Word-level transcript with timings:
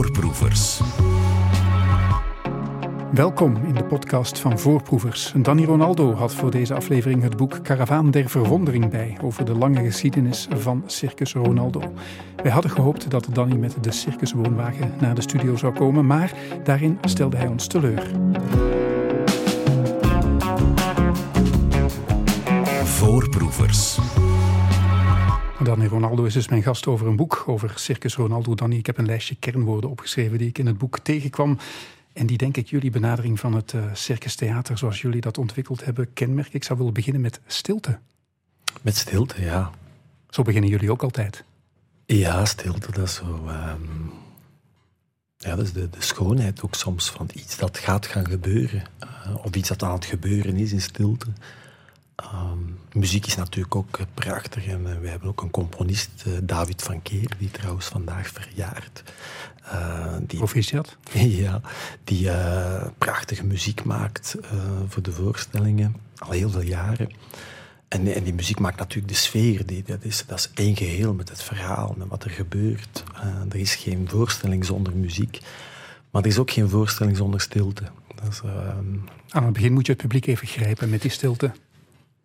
Voorproevers. 0.00 0.80
Welkom 3.12 3.56
in 3.66 3.74
de 3.74 3.84
podcast 3.84 4.38
van 4.38 4.58
Voorproevers. 4.58 5.32
Danny 5.36 5.64
Ronaldo 5.64 6.14
had 6.14 6.34
voor 6.34 6.50
deze 6.50 6.74
aflevering 6.74 7.22
het 7.22 7.36
boek 7.36 7.58
Karavaan 7.62 8.10
der 8.10 8.28
Verwondering 8.28 8.90
bij 8.90 9.18
over 9.22 9.44
de 9.44 9.54
lange 9.54 9.84
geschiedenis 9.84 10.48
van 10.50 10.82
Circus 10.86 11.32
Ronaldo. 11.32 11.82
Wij 12.42 12.50
hadden 12.50 12.70
gehoopt 12.70 13.10
dat 13.10 13.28
Danny 13.32 13.56
met 13.56 13.76
de 13.80 13.92
circuswoonwagen 13.92 14.92
naar 15.00 15.14
de 15.14 15.22
studio 15.22 15.56
zou 15.56 15.74
komen, 15.74 16.06
maar 16.06 16.32
daarin 16.64 16.98
stelde 17.02 17.36
hij 17.36 17.46
ons 17.46 17.66
teleur. 17.66 18.10
Voorproevers. 22.84 23.98
Danny 25.62 25.86
Ronaldo 25.86 26.24
is 26.24 26.32
dus 26.32 26.48
mijn 26.48 26.62
gast 26.62 26.86
over 26.86 27.06
een 27.06 27.16
boek 27.16 27.42
over 27.46 27.72
Circus 27.76 28.14
Ronaldo. 28.14 28.54
Danny, 28.54 28.76
ik 28.76 28.86
heb 28.86 28.98
een 28.98 29.06
lijstje 29.06 29.34
kernwoorden 29.34 29.90
opgeschreven 29.90 30.38
die 30.38 30.48
ik 30.48 30.58
in 30.58 30.66
het 30.66 30.78
boek 30.78 30.98
tegenkwam. 30.98 31.58
En 32.12 32.26
die 32.26 32.36
denk 32.36 32.56
ik 32.56 32.68
jullie 32.68 32.90
benadering 32.90 33.40
van 33.40 33.54
het 33.54 33.72
uh, 33.72 33.84
Circus 33.92 34.34
Theater, 34.34 34.78
zoals 34.78 35.00
jullie 35.00 35.20
dat 35.20 35.38
ontwikkeld 35.38 35.84
hebben, 35.84 36.12
kenmerk. 36.12 36.54
Ik 36.54 36.64
zou 36.64 36.78
willen 36.78 36.94
beginnen 36.94 37.20
met 37.20 37.40
stilte. 37.46 37.98
Met 38.82 38.96
stilte, 38.96 39.42
ja. 39.42 39.70
Zo 40.30 40.42
beginnen 40.42 40.70
jullie 40.70 40.90
ook 40.90 41.02
altijd. 41.02 41.44
Ja, 42.06 42.44
stilte, 42.44 42.92
dat 42.92 43.04
is 43.04 43.14
zo. 43.14 43.48
Um, 43.48 44.12
ja, 45.36 45.56
dat 45.56 45.64
is 45.64 45.72
de, 45.72 45.90
de, 45.90 46.02
schoonheid 46.02 46.62
ook 46.62 46.74
soms 46.74 47.10
van 47.10 47.28
iets 47.34 47.56
dat 47.56 47.78
gaat 47.78 48.06
gaan 48.06 48.26
gebeuren. 48.26 48.82
Uh, 49.04 49.44
of 49.44 49.54
iets 49.54 49.68
dat 49.68 49.82
aan 49.82 49.94
het 49.94 50.04
gebeuren 50.04 50.56
is 50.56 50.72
in 50.72 50.80
stilte. 50.80 51.26
Um, 52.24 52.78
muziek 52.92 53.26
is 53.26 53.36
natuurlijk 53.36 53.74
ook 53.74 53.98
uh, 53.98 54.06
prachtig. 54.14 54.66
En 54.66 54.80
uh, 54.80 54.98
we 55.00 55.08
hebben 55.08 55.28
ook 55.28 55.42
een 55.42 55.50
componist, 55.50 56.24
uh, 56.26 56.38
David 56.42 56.82
van 56.82 57.02
Keer, 57.02 57.30
die 57.38 57.50
trouwens 57.50 57.86
vandaag 57.86 58.28
verjaart. 58.28 59.02
die, 60.26 60.38
Proficiat. 60.38 60.96
ja, 61.12 61.60
die 62.04 62.30
prachtige 62.98 63.44
muziek 63.44 63.84
maakt 63.84 64.36
voor 64.88 65.02
de 65.02 65.12
voorstellingen, 65.12 65.96
al 66.18 66.30
heel 66.30 66.50
veel 66.50 66.62
jaren. 66.62 67.10
En, 67.88 68.14
en, 68.14 68.24
die 68.24 68.34
muziek 68.34 68.58
maakt 68.58 68.78
natuurlijk 68.78 69.12
de 69.12 69.18
sfeer. 69.18 69.66
Die, 69.66 69.82
dat, 69.82 70.04
is, 70.04 70.24
dat 70.26 70.38
is 70.38 70.50
één 70.54 70.76
geheel 70.76 71.14
met 71.14 71.28
het 71.28 71.42
verhaal, 71.42 71.94
met 71.98 72.08
wat 72.08 72.24
er 72.24 72.30
gebeurt. 72.30 73.04
er 73.48 73.56
is 73.56 73.74
geen 73.74 74.08
voorstelling 74.08 74.64
zonder 74.64 74.96
muziek. 74.96 75.38
Maar 76.10 76.22
er 76.22 76.28
is 76.28 76.38
ook 76.38 76.50
geen 76.50 76.68
voorstelling 76.68 77.16
zonder 77.16 77.40
stilte. 77.40 77.84
Is, 78.30 78.40
ehm, 78.44 78.94
Aan 79.28 79.44
het 79.44 79.52
begin 79.52 79.72
moet 79.72 79.86
je 79.86 79.92
het 79.92 80.02
publiek 80.02 80.26
even 80.26 80.46
grijpen 80.46 80.90
met 80.90 81.02
die 81.02 81.10
stilte. 81.10 81.52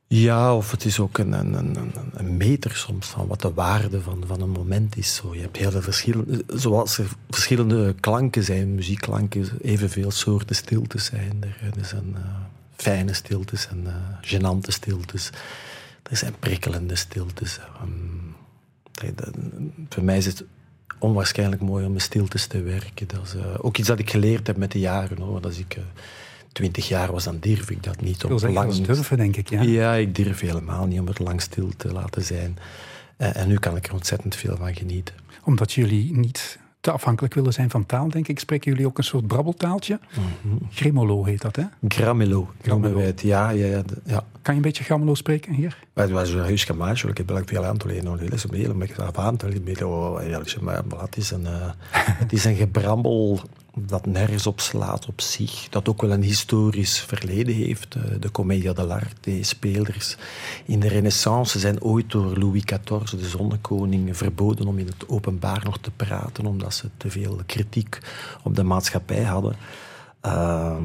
Ja, 0.07 0.55
of 0.55 0.71
het 0.71 0.85
is 0.85 0.99
ook 0.99 1.17
een, 1.17 2.37
meter 2.37 2.75
soms 2.75 3.07
van 3.07 3.27
wat 3.27 3.41
de 3.41 3.53
waarde 3.53 4.01
van, 4.01 4.23
van 4.27 4.41
een 4.41 4.49
moment 4.49 4.97
is. 4.97 5.15
Zo, 5.15 5.35
je 5.35 5.41
hebt 5.41 5.57
heel 5.57 5.71
veel 5.71 5.81
verschillende, 5.81 6.43
zoals 6.47 6.97
er 6.97 7.07
verschillende 7.29 7.95
klanken 7.99 8.43
zijn, 8.43 8.75
muziekklanken, 8.75 9.47
evenveel 9.61 10.11
soorten 10.11 10.55
stiltes 10.55 11.05
zijn 11.05 11.37
er. 11.39 11.85
Zijn 11.85 12.15
uh, 12.17 12.21
fijne 12.75 13.13
stiltes 13.13 13.67
en 13.67 13.83
uh, 13.85 13.93
genante 14.21 14.71
stiltes. 14.71 15.29
Er 16.03 16.17
zijn 16.17 16.33
prikkelende 16.39 16.95
stiltes. 16.95 17.59
Dat, 18.91 19.17
dat, 19.17 19.33
voor 19.89 20.03
mij 20.03 20.17
is 20.17 20.25
het 20.25 20.43
onwaarschijnlijk 20.99 21.61
mooi 21.61 21.85
om 21.85 21.93
met 21.93 22.01
stiltes 22.01 22.47
te 22.47 22.61
werken. 22.61 23.07
Dat 23.07 23.23
is 23.23 23.35
uh, 23.35 23.41
ook 23.57 23.77
iets 23.77 23.87
dat 23.87 23.99
ik 23.99 24.09
geleerd 24.09 24.47
heb 24.47 24.57
met 24.57 24.71
de 24.71 24.79
jaren. 24.79 25.17
Hoor. 25.17 25.41
Als 25.41 25.57
ik 25.57 25.77
twintig 26.55 26.87
jaar 26.87 27.11
was, 27.11 27.23
dan 27.23 27.37
durf 27.39 27.69
ik 27.69 27.83
dat 27.83 28.01
niet. 28.01 28.23
Om 28.23 28.37
lang 28.37 28.73
durven, 28.73 29.17
denk 29.17 29.35
ik. 29.35 29.49
Ja. 29.49 29.61
ja, 29.61 29.93
ik 29.93 30.15
durf 30.15 30.39
helemaal 30.39 30.85
niet 30.85 30.99
om 30.99 31.07
het 31.07 31.19
lang 31.19 31.41
stil 31.41 31.69
te 31.77 31.91
laten 31.91 32.23
zijn. 32.23 32.57
Uh, 33.17 33.35
en 33.35 33.47
nu 33.47 33.57
kan 33.57 33.75
ik 33.75 33.87
er 33.87 33.93
ontzettend 33.93 34.35
veel 34.35 34.57
van 34.57 34.75
genieten. 34.75 35.15
Omdat 35.43 35.73
jullie 35.73 36.17
niet 36.17 36.59
te 36.79 36.91
afhankelijk 36.91 37.33
willen 37.33 37.53
zijn 37.53 37.69
van 37.69 37.85
taal, 37.85 38.09
denk 38.09 38.27
ik, 38.27 38.39
spreken 38.39 38.71
jullie 38.71 38.87
ook 38.87 38.97
een 38.97 39.03
soort 39.03 39.27
brabbeltaaltje. 39.27 39.99
Mm 40.17 40.23
-hmm. 40.41 40.67
Grimolo 40.71 41.23
heet 41.23 41.41
dat, 41.41 41.55
hè? 41.55 41.63
Gramelo, 41.87 42.49
het. 42.97 43.21
Ja, 43.21 43.49
ja, 43.49 43.65
ja, 43.65 43.81
ja. 44.05 44.23
Kan 44.45 44.53
je 44.53 44.59
een 44.59 44.67
beetje 44.67 44.83
Gramelo 44.83 45.15
spreken 45.15 45.53
hier? 45.53 45.77
Het 45.93 46.09
was 46.09 46.29
een 46.29 46.39
huis 46.39 46.63
gemaakt, 46.63 47.03
ik 47.03 47.17
heb 47.17 47.41
veel 47.45 47.65
aan 47.65 47.77
te 47.77 47.87
leren. 47.87 48.19
Het 48.19 48.33
is 48.33 48.43
een 48.43 48.49
beetje 48.77 49.03
aan 49.15 49.37
te 49.37 49.47
leren. 49.47 49.61
Het 50.99 51.17
is 51.17 51.31
een, 51.37 51.45
het 51.91 52.33
is 52.33 52.45
een 52.45 52.55
gebrabbel 52.55 53.39
dat 53.77 54.05
nergens 54.05 54.47
op 54.47 54.59
slaat 54.59 55.05
op 55.05 55.21
zich. 55.21 55.69
Dat 55.69 55.89
ook 55.89 56.01
wel 56.01 56.11
een 56.11 56.23
historisch 56.23 56.99
verleden 56.99 57.55
heeft. 57.55 57.97
De 58.19 58.31
Commedia 58.31 58.73
dell'arte, 58.73 59.43
spelers 59.43 60.17
in 60.65 60.79
de 60.79 60.87
renaissance 60.87 61.59
zijn 61.59 61.81
ooit 61.81 62.11
door 62.11 62.37
Louis 62.37 62.63
XIV, 62.63 63.19
de 63.19 63.27
zonnekoning, 63.27 64.17
verboden 64.17 64.67
om 64.67 64.77
in 64.77 64.87
het 64.87 65.09
openbaar 65.09 65.61
nog 65.63 65.77
te 65.77 65.91
praten, 65.91 66.45
omdat 66.45 66.73
ze 66.73 66.89
te 66.97 67.09
veel 67.09 67.39
kritiek 67.45 67.99
op 68.43 68.55
de 68.55 68.63
maatschappij 68.63 69.23
hadden. 69.23 69.55
Uh, 70.25 70.75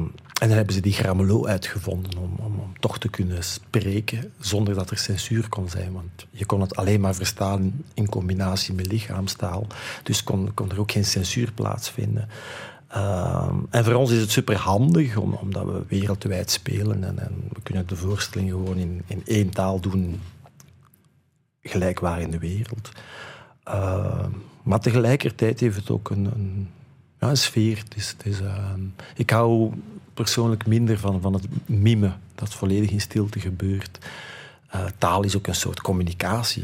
en 0.41 0.47
dan 0.47 0.57
hebben 0.57 0.75
ze 0.75 0.81
die 0.81 0.93
Gramelo 0.93 1.45
uitgevonden 1.45 2.17
om, 2.17 2.33
om, 2.37 2.59
om, 2.59 2.73
toch 2.79 2.99
te 2.99 3.09
kunnen 3.09 3.43
spreken 3.43 4.33
zonder 4.39 4.75
dat 4.75 4.89
er 4.89 4.97
censuur 4.97 5.49
kon 5.49 5.69
zijn. 5.69 5.93
Want 5.93 6.27
je 6.31 6.45
kon 6.45 6.61
het 6.61 6.75
alleen 6.75 7.01
maar 7.01 7.15
verstaan 7.15 7.83
in 7.93 8.09
combinatie 8.09 8.73
met 8.73 8.91
lichaamstaal. 8.91 9.67
Dus 10.03 10.23
kon, 10.23 10.53
kon 10.53 10.71
er 10.71 10.79
ook 10.79 10.91
geen 10.91 11.05
censuur 11.05 11.51
plaatsvinden. 11.51 12.29
Uh, 12.95 13.53
en 13.69 13.83
voor 13.83 13.93
ons 13.93 14.11
is 14.11 14.21
het 14.21 14.31
super 14.31 14.55
handig, 14.55 15.17
om, 15.17 15.33
omdat 15.33 15.65
we 15.65 15.83
wereldwijd 15.87 16.51
spelen 16.51 17.03
en, 17.03 17.19
en, 17.19 17.43
we 17.53 17.61
kunnen 17.63 17.87
de 17.87 17.95
voorstelling 17.95 18.49
gewoon 18.49 18.77
in, 18.77 19.01
in 19.07 19.21
één 19.25 19.49
taal 19.49 19.79
doen, 19.79 20.21
gelijk 21.61 21.99
waar 21.99 22.21
in 22.21 22.31
de 22.31 22.39
wereld. 22.39 22.91
Uh, 23.67 24.25
maar 24.63 24.79
tegelijkertijd 24.79 25.59
heeft 25.59 25.75
het 25.75 25.89
ook 25.89 26.09
een, 26.09 26.25
een, 26.25 26.69
ja, 27.19 27.35
sfeer. 27.35 27.77
Het 27.77 27.95
is, 27.95 28.09
het 28.17 28.25
is, 28.25 28.41
uh, 28.41 28.73
ik 29.15 29.29
hou 29.29 29.71
persoonlijk 30.13 30.65
minder 30.65 30.99
van, 30.99 31.21
van 31.21 31.33
het 31.33 31.45
mimen, 31.65 32.19
dat 32.35 32.53
volledig 32.53 32.89
in 32.89 33.01
stilte 33.01 33.39
gebeurt. 33.39 33.97
Uh, 34.75 34.85
taal 34.97 35.23
is 35.23 35.37
ook 35.37 35.47
een 35.47 35.55
soort 35.55 35.81
communicatie 35.81 36.63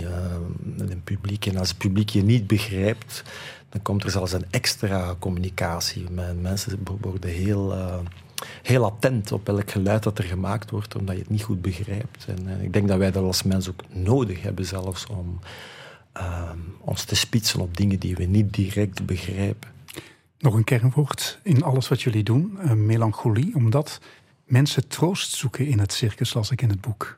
met 0.64 0.92
een 0.92 1.04
publiek. 1.04 1.46
En 1.46 1.58
als 1.58 1.70
het 1.70 1.78
publiek 1.78 2.10
je 2.10 2.24
niet 2.24 2.48
begrijpt, 2.48 3.24
dan 3.70 3.82
komt 3.82 4.04
er 4.04 4.12
zelfs 4.12 4.32
een 4.32 4.46
extra 4.50 5.16
communicatie. 5.20 6.06
Mensen 6.42 6.80
worden 7.02 7.30
heel, 7.30 7.74
uh, 7.74 7.98
heel 8.64 8.86
attent 8.86 9.32
op 9.32 9.48
elk 9.48 9.72
geluid 9.72 10.04
dat 10.04 10.18
er 10.18 10.24
gemaakt 10.24 10.70
wordt, 10.70 10.96
omdat 10.96 11.16
je 11.16 11.22
het 11.22 11.30
niet 11.30 11.44
goed 11.44 11.62
begrijpt. 11.62 12.26
En 12.28 12.62
ik 12.62 12.74
denk 12.74 12.88
dat 12.88 12.98
wij 12.98 13.12
dat 13.12 13.24
als 13.24 13.44
mens 13.44 13.70
ook 13.70 13.84
nodig 13.90 14.42
hebben, 14.42 14.66
zelfs 14.66 15.06
om 15.06 15.40
ons 16.80 17.04
te 17.04 17.16
spitsen 17.16 17.60
op 17.60 17.78
dingen 17.78 18.00
die 18.00 18.16
we 18.16 18.24
niet 18.24 18.54
direct 18.54 19.06
begrijpen. 19.06 19.70
Nog 20.40 20.54
een 20.54 20.64
kernwoord 20.64 21.40
in 21.44 21.64
alles 21.64 21.88
wat 21.88 22.02
jullie 22.02 22.24
doen, 22.24 22.58
melancholie, 22.86 23.56
omdat 23.56 24.00
mensen 24.46 24.88
troost 24.88 25.32
zoeken 25.32 25.68
in 25.68 25.80
het 25.80 25.94
circus, 25.94 26.34
las 26.34 26.52
ik 26.52 26.62
in 26.62 26.70
het 26.70 26.82
boek. 26.82 27.18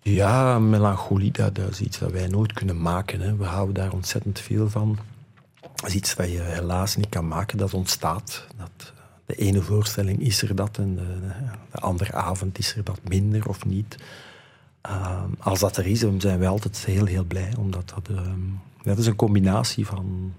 Ja, 0.00 0.58
melancholie, 0.58 1.30
dat, 1.30 1.58
is 1.58 1.80
iets 1.80 1.98
dat 1.98 2.12
wij 2.12 2.26
nooit 2.26 2.52
kunnen 2.52 2.80
maken. 2.80 3.20
Hè. 3.20 3.36
We 3.36 3.44
houden 3.44 3.74
daar 3.74 3.92
ontzettend 3.92 4.40
veel 4.40 4.70
van. 4.70 4.98
Dat 5.74 5.86
is 5.86 5.94
iets 5.94 6.14
dat 6.14 6.30
je 6.30 6.40
helaas 6.40 6.96
niet 6.96 7.08
kan 7.08 7.28
maken, 7.28 7.58
dat 7.58 7.74
ontstaat. 7.74 8.46
Dat, 8.56 8.92
de 9.26 9.34
ene 9.34 9.62
voorstelling 9.62 10.20
is 10.20 10.42
er 10.42 10.54
dat 10.54 10.78
en 10.78 10.94
de, 10.94 11.20
de 11.70 11.78
andere 11.78 12.12
avond 12.12 12.58
is 12.58 12.76
er 12.76 12.84
dat 12.84 13.00
minder 13.08 13.48
of 13.48 13.64
niet. 13.64 13.96
Uh, 14.86 15.22
als 15.38 15.60
dat 15.60 15.76
er 15.76 15.86
is, 15.86 16.04
zijn 16.18 16.38
wij 16.38 16.48
altijd 16.48 16.84
heel, 16.84 17.04
heel 17.04 17.24
blij, 17.24 17.52
omdat 17.58 17.92
dat, 17.94 18.08
uh, 18.10 18.20
dat 18.82 18.98
is 18.98 19.06
een 19.06 19.16
combinatie 19.16 19.86
van, 19.86 20.34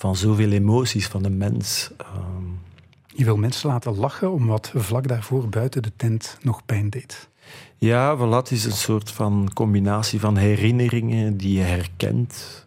van 0.00 0.16
zoveel 0.16 0.50
emoties 0.50 1.06
van 1.06 1.22
de 1.22 1.30
mens. 1.30 1.90
Uh, 2.00 2.06
je 3.06 3.24
wil 3.24 3.36
mensen 3.36 3.68
laten 3.68 3.96
lachen 3.96 4.32
om 4.32 4.46
wat 4.46 4.72
vlak 4.74 5.08
daarvoor 5.08 5.48
buiten 5.48 5.82
de 5.82 5.92
tent 5.96 6.38
nog 6.42 6.64
pijn 6.64 6.90
deed. 6.90 7.28
Ja, 7.76 8.16
voilà, 8.16 8.36
het 8.36 8.50
is 8.50 8.64
een 8.64 8.72
soort 8.72 9.10
van 9.10 9.50
combinatie 9.54 10.20
van 10.20 10.36
herinneringen 10.36 11.36
die 11.36 11.58
je 11.58 11.62
herkent. 11.62 12.66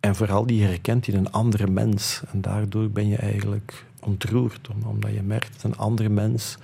En 0.00 0.16
vooral 0.16 0.46
die 0.46 0.60
je 0.60 0.66
herkent 0.66 1.08
in 1.08 1.14
een 1.14 1.32
andere 1.32 1.66
mens. 1.66 2.22
En 2.32 2.40
daardoor 2.40 2.90
ben 2.90 3.08
je 3.08 3.16
eigenlijk 3.16 3.84
ontroerd, 4.00 4.68
omdat 4.84 5.12
je 5.12 5.22
merkt 5.22 5.52
dat 5.52 5.62
een 5.62 5.78
andere 5.78 6.08
mens 6.08 6.56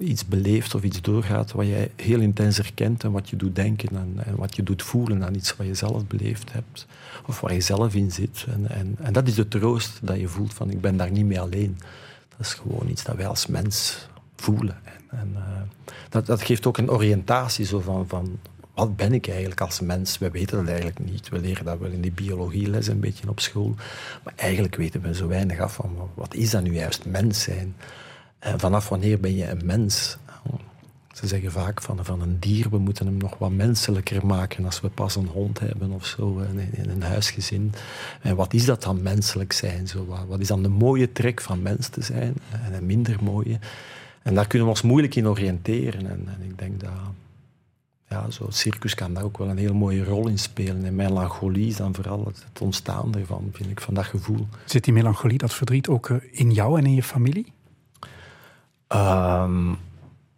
iets 0.00 0.26
beleeft 0.26 0.74
of 0.74 0.82
iets 0.82 1.00
doorgaat 1.00 1.52
wat 1.52 1.66
je 1.66 1.90
heel 1.96 2.20
intens 2.20 2.56
herkent 2.56 3.04
en 3.04 3.12
wat 3.12 3.30
je 3.30 3.36
doet 3.36 3.54
denken 3.54 3.88
en, 3.88 4.14
en, 4.24 4.36
wat 4.36 4.56
je 4.56 4.62
doet 4.62 4.82
voelen 4.82 5.24
aan 5.24 5.34
iets 5.34 5.56
wat 5.56 5.66
je 5.66 5.74
zelf 5.74 6.06
beleefd 6.06 6.52
hebt 6.52 6.86
of 7.26 7.40
waar 7.40 7.54
je 7.54 7.60
zelf 7.60 7.94
in 7.94 8.10
zit. 8.10 8.46
En, 8.48 8.68
en, 8.68 8.96
en 9.00 9.12
dat 9.12 9.28
is 9.28 9.34
de 9.34 9.48
troost 9.48 9.98
dat 10.02 10.20
je 10.20 10.28
voelt 10.28 10.54
van 10.54 10.70
ik 10.70 10.80
ben 10.80 10.96
daar 10.96 11.10
niet 11.10 11.24
mee 11.24 11.40
alleen. 11.40 11.78
Dat 12.28 12.46
is 12.46 12.54
gewoon 12.54 12.88
iets 12.88 13.04
dat 13.04 13.16
wij 13.16 13.26
als 13.26 13.46
mens 13.46 14.08
voelen. 14.36 14.78
En, 14.84 15.18
en 15.18 15.28
uh, 15.34 15.42
dat, 16.08 16.26
dat 16.26 16.42
geeft 16.42 16.66
ook 16.66 16.78
een 16.78 16.90
oriëntatie 16.90 17.64
zo 17.64 17.80
van, 17.80 18.08
van 18.08 18.38
wat 18.74 18.96
ben 18.96 19.12
ik 19.12 19.28
eigenlijk 19.28 19.60
als 19.60 19.80
mens? 19.80 20.18
We 20.18 20.30
weten 20.30 20.56
dat 20.56 20.66
eigenlijk 20.66 20.98
niet. 20.98 21.28
We 21.28 21.38
leren 21.38 21.64
dat 21.64 21.78
wel 21.78 21.90
in 21.90 22.00
de 22.00 22.10
biologieles 22.10 22.86
een 22.86 23.00
beetje 23.00 23.28
op 23.28 23.40
school. 23.40 23.74
Maar 24.24 24.32
eigenlijk 24.36 24.76
weten 24.76 25.00
we 25.00 25.14
zo 25.14 25.28
weinig 25.28 25.58
af 25.58 25.74
van 25.74 25.96
wat 26.14 26.34
is 26.34 26.50
dat 26.50 26.62
nu 26.62 26.74
juist 26.74 27.04
mens 27.04 27.42
zijn? 27.42 27.74
En 28.40 28.60
vanaf 28.60 28.88
wanneer 28.88 29.20
ben 29.20 29.36
je 29.36 29.48
een 29.48 29.62
mens? 29.64 30.18
Ze 31.12 31.26
zeggen 31.26 31.52
vaak 31.52 31.82
van, 31.82 32.04
van 32.04 32.20
een 32.20 32.36
dier, 32.38 32.70
we 32.70 32.78
moeten 32.78 33.06
hem 33.06 33.16
nog 33.16 33.38
wat 33.38 33.50
menselijker 33.50 34.26
maken 34.26 34.64
als 34.64 34.80
we 34.80 34.88
pas 34.88 35.16
een 35.16 35.26
hond 35.26 35.58
hebben 35.58 35.90
of 35.90 36.06
zo 36.06 36.38
in, 36.38 36.68
in 36.72 36.90
een 36.90 37.02
huisgezin. 37.02 37.72
En 38.20 38.36
wat 38.36 38.54
is 38.54 38.64
dat 38.64 38.82
dan 38.82 39.02
menselijk 39.02 39.52
zijn? 39.52 39.88
Zo, 39.88 40.06
wat, 40.28 40.40
is 40.40 40.46
dan 40.46 40.62
de 40.62 40.68
mooie 40.68 41.12
trek 41.12 41.40
van 41.40 41.62
mens 41.62 41.88
te 41.88 42.02
zijn 42.02 42.34
en 42.64 42.74
een 42.74 42.86
minder 42.86 43.16
mooie? 43.22 43.58
En 44.22 44.34
daar 44.34 44.46
kunnen 44.46 44.68
we 44.68 44.74
ons 44.74 44.82
moeilijk 44.82 45.14
in 45.14 45.28
oriënteren. 45.28 46.06
En, 46.06 46.28
en 46.28 46.42
ik 46.42 46.58
denk 46.58 46.80
dat 46.80 46.90
ja, 48.08 48.30
zo 48.30 48.46
circus 48.48 48.94
kan 48.94 49.14
daar 49.14 49.24
ook 49.24 49.38
wel 49.38 49.48
een 49.48 49.58
heel 49.58 49.74
mooie 49.74 50.04
rol 50.04 50.28
in 50.28 50.38
spelen. 50.38 50.84
En 50.84 50.94
melancholie 50.94 51.66
is 51.66 51.76
dan 51.76 51.94
vooral 51.94 52.24
het 52.24 52.60
ontstaan 52.60 53.14
ervan, 53.14 53.48
vind 53.52 53.70
ik, 53.70 53.80
van 53.80 53.94
dat 53.94 54.04
gevoel. 54.04 54.46
Zit 54.64 54.84
die 54.84 54.92
melancholie, 54.92 55.38
dat 55.38 55.54
verdriet 55.54 55.88
ook 55.88 56.08
eh, 56.08 56.16
in 56.30 56.52
jou 56.52 56.78
en 56.78 56.86
in 56.86 56.94
je 56.94 57.02
familie? 57.02 57.52
Um, 58.94 59.78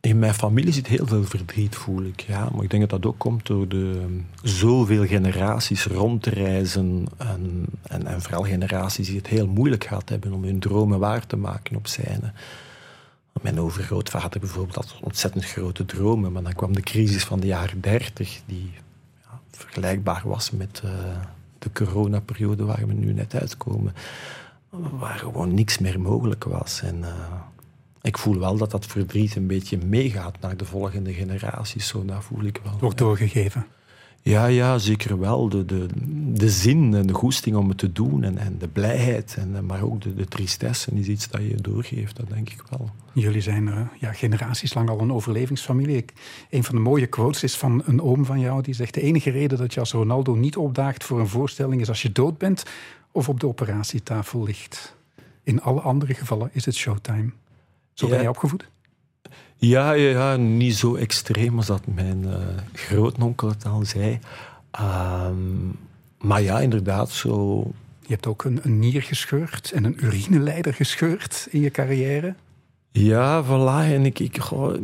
in 0.01 0.19
mijn 0.19 0.35
familie 0.35 0.73
zit 0.73 0.87
heel 0.87 1.07
veel 1.07 1.25
verdriet, 1.25 1.77
voel 1.77 2.03
ik. 2.03 2.21
Ja. 2.21 2.49
Maar 2.53 2.63
ik 2.63 2.71
denk 2.71 2.89
dat 2.89 3.03
dat 3.03 3.13
ook 3.13 3.19
komt 3.19 3.47
door 3.47 3.69
de 3.69 4.21
zoveel 4.43 5.07
generaties 5.07 5.87
rondreizen. 5.87 7.05
En, 7.17 7.65
en, 7.83 8.07
en 8.07 8.23
vooral 8.23 8.43
generaties 8.43 9.07
die 9.07 9.17
het 9.17 9.27
heel 9.27 9.47
moeilijk 9.47 9.85
gehad 9.85 10.09
hebben 10.09 10.33
om 10.33 10.45
hun 10.45 10.59
dromen 10.59 10.99
waar 10.99 11.27
te 11.27 11.37
maken 11.37 11.77
op 11.77 11.87
scène. 11.87 12.33
Mijn 13.43 13.61
overgrootvader 13.61 14.41
bijvoorbeeld 14.41 14.75
had 14.75 14.99
ontzettend 15.01 15.45
grote 15.45 15.85
dromen. 15.85 16.33
Maar 16.33 16.43
dan 16.43 16.53
kwam 16.53 16.73
de 16.73 16.81
crisis 16.81 17.25
van 17.25 17.41
de 17.41 17.47
jaren 17.47 17.81
dertig, 17.81 18.41
die 18.47 18.71
ja, 19.23 19.41
vergelijkbaar 19.51 20.23
was 20.25 20.51
met 20.51 20.83
uh, 20.85 20.91
de 21.59 21.73
coronaperiode 21.73 22.65
waar 22.65 22.87
we 22.87 22.93
nu 22.93 23.13
net 23.13 23.35
uitkomen. 23.35 23.95
Waar 24.71 25.19
gewoon 25.19 25.55
niks 25.55 25.79
meer 25.79 26.01
mogelijk 26.01 26.45
was. 26.45 26.83
En, 26.83 26.99
uh, 26.99 27.09
ik 28.03 28.19
voel 28.19 28.39
wel 28.39 28.57
dat 28.57 28.71
dat 28.71 28.87
verdriet 28.87 29.37
een 29.37 29.47
beetje 29.47 29.79
meegaat 29.79 30.41
naar 30.41 30.57
de 30.57 30.65
volgende 30.65 31.13
generaties. 31.13 31.87
Zo, 31.87 32.05
dat 32.05 32.25
voel 32.25 32.45
ik 32.45 32.61
wel. 32.65 32.77
Wordt 32.81 32.99
doorgegeven. 32.99 33.67
Ja, 34.25 34.47
ja, 34.47 34.79
zeker 34.79 35.19
wel. 35.19 35.49
De, 35.49 35.65
de, 35.65 35.87
de 36.35 36.51
zin 36.51 36.95
en 36.95 37.07
de 37.07 37.13
goesting 37.13 37.57
om 37.57 37.69
het 37.69 37.79
te 37.79 37.93
doen 37.93 38.23
en, 38.25 38.39
en 38.39 38.59
de 38.59 38.69
blijheid, 38.69 39.37
en, 39.39 39.67
maar 39.67 39.83
ook 39.83 40.01
de, 40.01 40.15
de 40.15 40.27
tristesse 40.27 40.91
is 40.91 41.07
iets 41.07 41.29
dat 41.29 41.41
je 41.41 41.57
doorgeeft, 41.61 42.17
dat 42.17 42.29
denk 42.29 42.51
ik 42.51 42.63
wel. 42.71 42.91
Jullie 43.13 43.41
zijn 43.41 43.67
uh, 43.67 43.81
ja, 43.99 44.13
generaties 44.13 44.75
lang 44.75 44.89
al 44.89 45.01
een 45.01 45.13
overlevingsfamilie. 45.13 45.97
Ik, 45.97 46.13
een 46.51 46.65
van 46.65 46.75
de 46.75 46.81
mooie 46.81 47.07
quotes 47.07 47.43
is 47.43 47.57
van 47.57 47.83
een 47.87 48.03
oom 48.03 48.25
van 48.25 48.41
jou 48.41 48.63
die 48.63 48.75
zegt: 48.75 48.95
De 48.95 49.01
enige 49.01 49.31
reden 49.31 49.59
dat 49.59 49.75
je 49.75 49.81
als 49.81 49.93
Ronaldo 49.93 50.35
niet 50.35 50.57
opdaagt 50.57 51.05
voor 51.05 51.21
een 51.21 51.29
voorstelling 51.29 51.81
is 51.81 51.89
als 51.89 52.03
je 52.03 52.13
dood 52.13 52.39
bent 52.39 52.63
of 53.11 53.29
op 53.29 53.41
de 53.41 53.47
operatietafel 53.47 54.43
ligt. 54.43 54.97
In 55.43 55.63
alle 55.63 55.81
andere 55.81 56.15
gevallen 56.15 56.51
is 56.53 56.65
het 56.65 56.75
showtime. 56.75 57.31
Zo 57.93 58.09
ben 58.09 58.23
je 58.23 58.29
opgevoed? 58.29 58.71
Ja, 59.57 59.93
ja, 59.93 60.09
ja, 60.09 60.37
niet 60.37 60.77
zo 60.77 60.95
extreem 60.95 61.57
als 61.57 61.67
dat 61.67 61.83
mijn 61.87 62.23
uh, 62.23 62.37
grootnonkel 62.73 63.49
het 63.49 63.65
al 63.65 63.85
zei. 63.85 64.19
Um, 64.81 65.77
maar 66.19 66.43
ja, 66.43 66.61
inderdaad, 66.61 67.11
zo... 67.11 67.61
Je 68.01 68.13
hebt 68.19 68.27
ook 68.27 68.45
een, 68.45 68.61
een 68.63 68.79
nier 68.79 69.03
gescheurd 69.03 69.73
en 69.73 69.85
een 69.85 70.05
urineleider 70.05 70.75
gescheurd 70.75 71.47
in 71.51 71.61
je 71.61 71.71
carrière. 71.71 72.35
Ja, 72.91 73.45
voilà. 73.45 73.93
En 73.93 74.07
ik, 74.07 74.19
ik, 74.19 74.39
goh, 74.39 74.75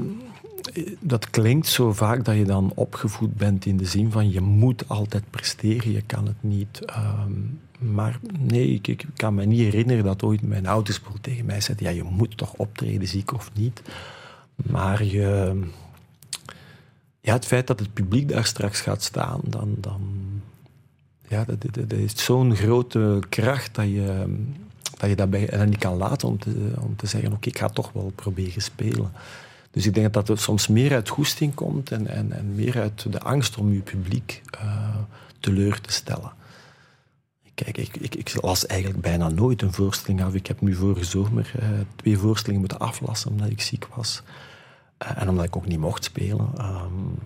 dat 1.01 1.31
klinkt 1.31 1.67
zo 1.67 1.93
vaak 1.93 2.25
dat 2.25 2.37
je 2.37 2.45
dan 2.45 2.73
opgevoed 2.75 3.35
bent 3.35 3.67
in 3.67 3.77
de 3.77 3.85
zin 3.85 4.11
van 4.11 4.31
je 4.31 4.41
moet 4.41 4.89
altijd 4.89 5.25
presteren, 5.31 5.93
je 5.93 6.03
kan 6.03 6.27
het 6.27 6.43
niet. 6.43 6.81
Um, 7.25 7.61
maar 7.79 8.19
nee, 8.39 8.81
ik, 8.83 9.05
kan 9.17 9.35
me 9.35 9.45
niet 9.45 9.61
herinneren 9.61 10.05
dat 10.05 10.23
ooit 10.23 10.43
mijn 10.43 10.67
ouders 10.67 11.01
tegen 11.21 11.45
mij 11.45 11.61
zeiden: 11.61 11.87
ja, 11.87 11.93
je 11.93 12.03
moet 12.03 12.37
toch 12.37 12.55
optreden, 12.55 13.09
ziek 13.09 13.33
of 13.33 13.51
niet. 13.55 13.83
Maar 14.55 15.05
je, 15.05 15.61
ja, 17.21 17.33
het 17.33 17.47
feit 17.47 17.67
dat 17.67 17.79
het 17.79 17.93
publiek 17.93 18.29
daar 18.29 18.45
straks 18.45 18.81
gaat 18.81 19.03
staan, 19.03 19.41
dan, 19.45 19.75
dan 19.81 20.01
ja, 21.29 21.45
dat, 21.45 21.93
is 21.93 22.25
zo'n 22.25 22.57
grote 22.57 23.21
kracht 23.29 23.75
dat 23.75 23.87
je, 23.87 24.37
dat 24.99 25.09
je 25.09 25.17
dat 25.17 25.31
bij, 25.31 25.49
en 25.49 25.69
niet 25.69 25.79
kan 25.79 25.97
laten 25.97 26.29
om 26.29 26.39
te, 26.39 26.73
om 26.81 26.97
te 26.97 27.07
zeggen: 27.07 27.33
oké, 27.33 27.49
ik 27.49 27.59
ga 27.59 27.69
toch 27.69 27.93
wel 27.93 28.13
proberen 28.15 28.63
spelen. 28.63 29.13
Dus 29.71 29.87
ik 29.87 29.95
denk 29.95 30.13
dat 30.13 30.27
dat 30.27 30.41
soms 30.41 30.69
meer 30.69 30.93
uit 30.93 31.09
goesting 31.09 31.55
komt 31.55 31.91
en, 31.91 32.07
en, 32.07 32.33
en 32.33 32.55
meer 32.55 32.81
uit 32.81 33.13
de 33.13 33.21
angst 33.21 33.57
om 33.57 33.73
je 33.73 33.81
publiek 33.81 34.43
uh, 34.55 34.97
teleur 35.41 35.81
te 35.81 35.93
stellen. 35.93 36.33
Kijk, 37.55 37.79
ik, 37.79 37.97
ik, 37.97 38.15
ik, 38.15 38.43
las 38.43 38.67
eigenlijk 38.67 39.01
bijna 39.01 39.29
nooit 39.29 39.63
een 39.63 39.73
voorstelling 39.73 40.23
af. 40.23 40.35
Ik 40.35 40.47
heb 40.47 40.61
nu 40.61 40.75
vorige 40.75 41.05
zomer 41.05 41.53
uh, 41.61 41.69
twee 41.97 42.19
voorstellingen 42.19 42.61
moeten 42.61 42.79
aflassen 42.79 43.31
omdat 43.31 43.51
ik 43.51 43.61
ziek 43.61 43.87
was. 43.87 44.23
Uh, 45.03 45.23
en 45.23 45.29
omdat 45.29 45.45
ik 45.45 45.57
ook 45.57 45.67
niet 45.67 45.79
mocht 45.79 46.05
spelen. 46.05 46.51
Um, 46.61 47.19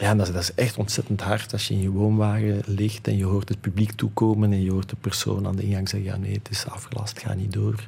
ja, 0.00 0.14
dat 0.14 0.26
is, 0.26 0.32
dat, 0.32 0.42
is 0.42 0.54
echt 0.54 0.76
ontzettend 0.76 1.20
hard 1.20 1.52
als 1.52 1.68
je 1.68 1.74
in 1.74 1.80
je 1.80 1.90
woonwagen 1.90 2.62
ligt 2.66 3.08
en 3.08 3.16
je 3.16 3.24
hoort 3.24 3.48
het 3.48 3.60
publiek 3.60 3.92
toekomen 3.92 4.52
en 4.52 4.62
je 4.62 4.70
hoort 4.70 4.88
de 4.88 4.96
persoon 4.96 5.46
aan 5.46 5.56
de 5.56 5.62
ingang 5.62 5.88
zeggen, 5.88 6.10
ja 6.10 6.16
nee, 6.16 6.32
het 6.32 6.50
is 6.50 6.66
afgelast, 6.66 7.18
ga 7.18 7.34
niet 7.34 7.52
door. 7.52 7.86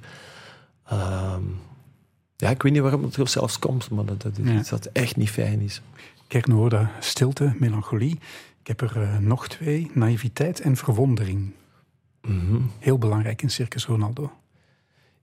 Um, 0.93 1.61
ja, 2.37 2.51
ik 2.51 2.63
weet 2.63 2.73
niet 2.73 2.83
waarom 2.83 3.03
het 3.03 3.31
zelfs 3.31 3.59
komt, 3.59 3.91
maar 3.91 4.05
dat, 4.05 4.23
dat 4.23 4.39
is 4.39 4.49
ja. 4.49 4.59
iets 4.59 4.69
dat 4.69 4.87
echt 4.93 5.17
niet 5.17 5.31
fijn 5.31 5.61
is. 5.61 5.83
Kerknoorde, 6.27 6.89
stilte, 7.01 7.55
melancholie. 7.59 8.19
Ik 8.61 8.67
heb 8.67 8.81
er 8.81 9.03
uh, 9.03 9.19
nog 9.19 9.49
twee, 9.49 9.91
naïviteit 9.95 10.61
en 10.61 10.77
verwondering. 10.77 11.53
Mm 12.23 12.41
-hmm. 12.41 12.71
Heel 12.79 12.99
belangrijk 12.99 13.43
in 13.43 13.51
Circus 13.51 13.85
Ronaldo. 13.85 14.33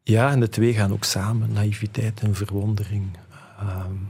Ja, 0.03 0.31
en 0.31 0.39
de 0.39 0.49
twee 0.49 0.73
gaan 0.73 0.91
ook 0.91 1.03
samen, 1.03 1.51
naïviteit 1.51 2.19
en 2.19 2.35
verwondering. 2.35 3.17
Um, 3.61 4.09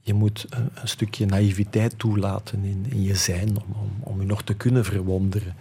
je 0.00 0.14
moet 0.14 0.46
een, 0.50 0.70
een, 0.74 0.88
stukje 0.88 1.26
naïviteit 1.26 1.98
toelaten 1.98 2.64
in, 2.64 2.86
in 2.88 3.02
je 3.02 3.14
zijn 3.14 3.48
om, 3.48 3.74
om, 3.80 3.90
om 4.00 4.20
je 4.20 4.26
nog 4.26 4.42
te 4.42 4.54
kunnen 4.54 4.84
verwonderen. 4.84 5.56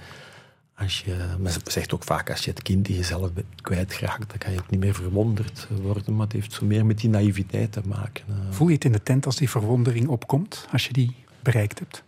Als 0.80 1.02
je, 1.02 1.16
men 1.40 1.52
zegt 1.64 1.94
ook 1.94 2.04
vaak, 2.04 2.30
als 2.30 2.44
je 2.44 2.50
het 2.50 2.62
kind 2.62 2.88
in 2.88 2.96
jezelf 2.96 3.30
kwijtraakt, 3.62 4.30
dan 4.30 4.38
kan 4.38 4.52
je 4.52 4.60
ook 4.60 4.70
niet 4.70 4.80
meer 4.80 4.94
verwonderd 4.94 5.68
worden. 5.81 6.16
Maar 6.16 6.26
het 6.26 6.34
heeft 6.34 6.54
zo 6.54 6.66
meer 6.66 6.86
met 6.86 7.00
die 7.00 7.10
naïviteit 7.10 7.72
te 7.72 7.81
maken. 7.86 8.24
Eh. 8.28 8.36
Voel 8.50 8.68
je 8.68 8.74
het 8.74 8.86
in 8.86 8.92
de 8.92 9.04
tent 9.04 9.26
als 9.26 9.36
die 9.36 9.50
verwondering 9.50 10.08
opkomt, 10.08 10.68
als 10.72 10.88
je 10.88 10.94
die 10.94 11.16
bereikt 11.44 11.80
hebt? 11.80 12.04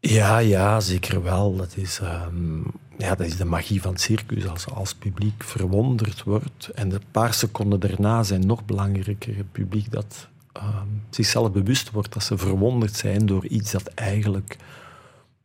Ja, 0.00 0.38
ja, 0.38 0.80
zeker 0.80 1.22
wel. 1.22 1.56
Dat 1.56 1.76
is, 1.76 2.00
um, 2.02 2.64
ja, 2.98 3.14
dat 3.14 3.26
is 3.26 3.36
de 3.36 3.44
magie 3.44 3.82
van 3.82 3.92
het 3.92 4.00
circus. 4.00 4.46
Als, 4.46 4.66
als 4.66 4.94
publiek 4.94 5.44
verwonderd 5.44 6.22
wordt 6.22 6.68
en 6.74 6.88
de 6.88 7.00
paar 7.10 7.34
seconden 7.34 7.80
daarna 7.80 8.22
zijn 8.22 8.46
nog 8.46 8.64
belangrijker. 8.64 9.36
Het 9.36 9.52
publiek 9.52 9.90
dat 9.90 10.28
um, 10.56 11.02
zichzelf 11.10 11.52
bewust 11.52 11.90
wordt 11.90 12.12
dat 12.12 12.22
ze 12.22 12.38
verwonderd 12.38 12.96
zijn 12.96 13.26
door 13.26 13.46
iets 13.46 13.70
dat 13.70 13.86
eigenlijk 13.86 14.56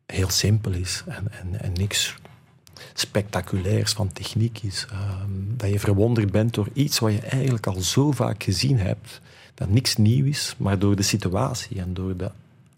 heel 0.05 0.29
simpel 0.29 0.71
is 0.71 1.03
en, 1.07 1.31
en, 1.31 1.61
en 1.61 1.73
niks 1.73 2.15
spectaculairs 2.93 3.91
van 3.91 4.11
techniek 4.11 4.59
is. 4.63 4.87
Um, 4.91 5.53
dat 5.57 5.69
je 5.69 5.79
verwonderd 5.79 6.31
bent 6.31 6.53
door 6.53 6.69
iets 6.73 6.99
wat 6.99 7.11
je 7.11 7.19
eigenlijk 7.19 7.67
al 7.67 7.81
zo 7.81 8.11
vaak 8.11 8.43
gezien 8.43 8.79
hebt, 8.79 9.21
dat 9.53 9.69
niks 9.69 9.95
nieuw 9.95 10.25
is, 10.25 10.55
maar 10.57 10.79
door 10.79 10.95
de 10.95 11.03
situatie 11.03 11.79
en 11.79 11.93
door 11.93 12.17
de 12.17 12.31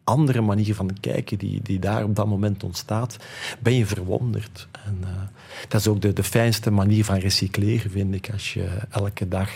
andere 0.03 0.41
manier 0.41 0.75
van 0.75 0.97
kijken 0.99 1.37
die, 1.37 1.59
die 1.63 1.79
daar 1.79 2.03
op 2.03 2.15
dat 2.15 2.27
moment 2.27 2.63
ontstaat, 2.63 3.17
ben 3.59 3.73
je 3.73 3.85
verwonderd. 3.85 4.67
En, 4.85 4.97
uh, 5.01 5.09
dat 5.67 5.81
is 5.81 5.87
ook 5.87 6.01
de, 6.01 6.13
de 6.13 6.23
fijnste 6.23 6.71
manier 6.71 7.05
van 7.05 7.17
recycleren, 7.17 7.91
vind 7.91 8.13
ik, 8.13 8.29
als 8.31 8.53
je 8.53 8.67
elke 8.89 9.27
dag 9.27 9.49